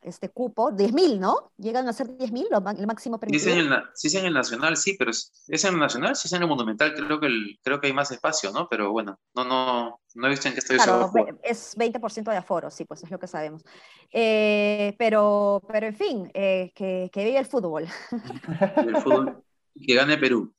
este 0.06 0.30
cupo, 0.30 0.72
10.000, 0.72 1.20
¿no? 1.20 1.52
Llegan 1.58 1.88
a 1.88 1.94
ser 1.94 2.08
10.000, 2.08 2.78
el 2.80 2.88
máximo 2.88 3.20
permitido. 3.20 3.44
Sí, 3.44 4.08
es 4.08 4.16
en 4.16 4.26
el 4.26 4.34
Nacional, 4.34 4.78
sí, 4.78 4.96
pero 4.98 5.12
es, 5.12 5.32
en 5.48 5.74
el 5.74 5.80
Nacional, 5.80 6.16
sí 6.16 6.28
es 6.28 6.34
en 6.34 6.44
el 6.44 6.48
Monumental, 6.48 6.94
creo 6.94 7.20
que, 7.20 7.28
creo 7.64 7.82
que 7.82 7.88
hay 7.88 7.94
más 7.94 8.12
espacio, 8.12 8.52
¿no? 8.52 8.68
Pero 8.70 8.92
bueno, 8.92 9.20
no, 9.36 9.44
no, 9.46 10.00
no 10.14 10.28
he 10.28 10.30
visto 10.30 10.48
en 10.48 10.54
qué 10.54 10.60
estoy 10.60 10.78
Claro, 10.78 11.12
es 11.44 11.76
20% 11.76 12.32
de 12.32 12.38
aforo, 12.38 12.70
sí, 12.70 12.86
pues 12.86 13.04
es 13.04 13.12
lo 13.12 13.20
que 13.20 13.28
sabemos. 13.28 13.64
Eh, 14.12 14.96
pero, 14.98 15.62
pero 15.68 15.88
en 15.88 15.96
fin, 15.96 16.32
eh, 16.34 16.72
que, 16.76 17.10
que 17.12 17.26
vive 17.26 17.40
el 17.40 17.46
fútbol. 17.46 17.88
El 18.78 18.98
fútbol, 18.98 19.44
que 19.76 19.96
gane 19.96 20.18
Perú. 20.18 20.54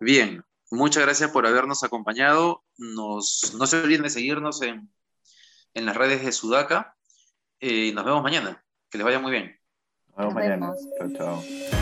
Bien, 0.00 0.42
muchas 0.70 1.02
gracias 1.04 1.30
por 1.30 1.46
habernos 1.46 1.82
acompañado. 1.84 2.64
Nos, 2.76 3.54
no 3.58 3.66
se 3.66 3.82
olviden 3.82 4.02
de 4.02 4.10
seguirnos 4.10 4.62
en, 4.62 4.90
en 5.74 5.86
las 5.86 5.96
redes 5.96 6.24
de 6.24 6.32
Sudaca 6.32 6.95
y 7.60 7.92
nos 7.92 8.04
vemos 8.04 8.22
mañana. 8.22 8.62
Que 8.90 8.98
les 8.98 9.04
vaya 9.04 9.18
muy 9.18 9.32
bien. 9.32 9.58
Nos 10.08 10.16
vemos 10.18 10.34
mañana. 10.34 10.72
Chao, 10.98 11.12
chao. 11.16 11.75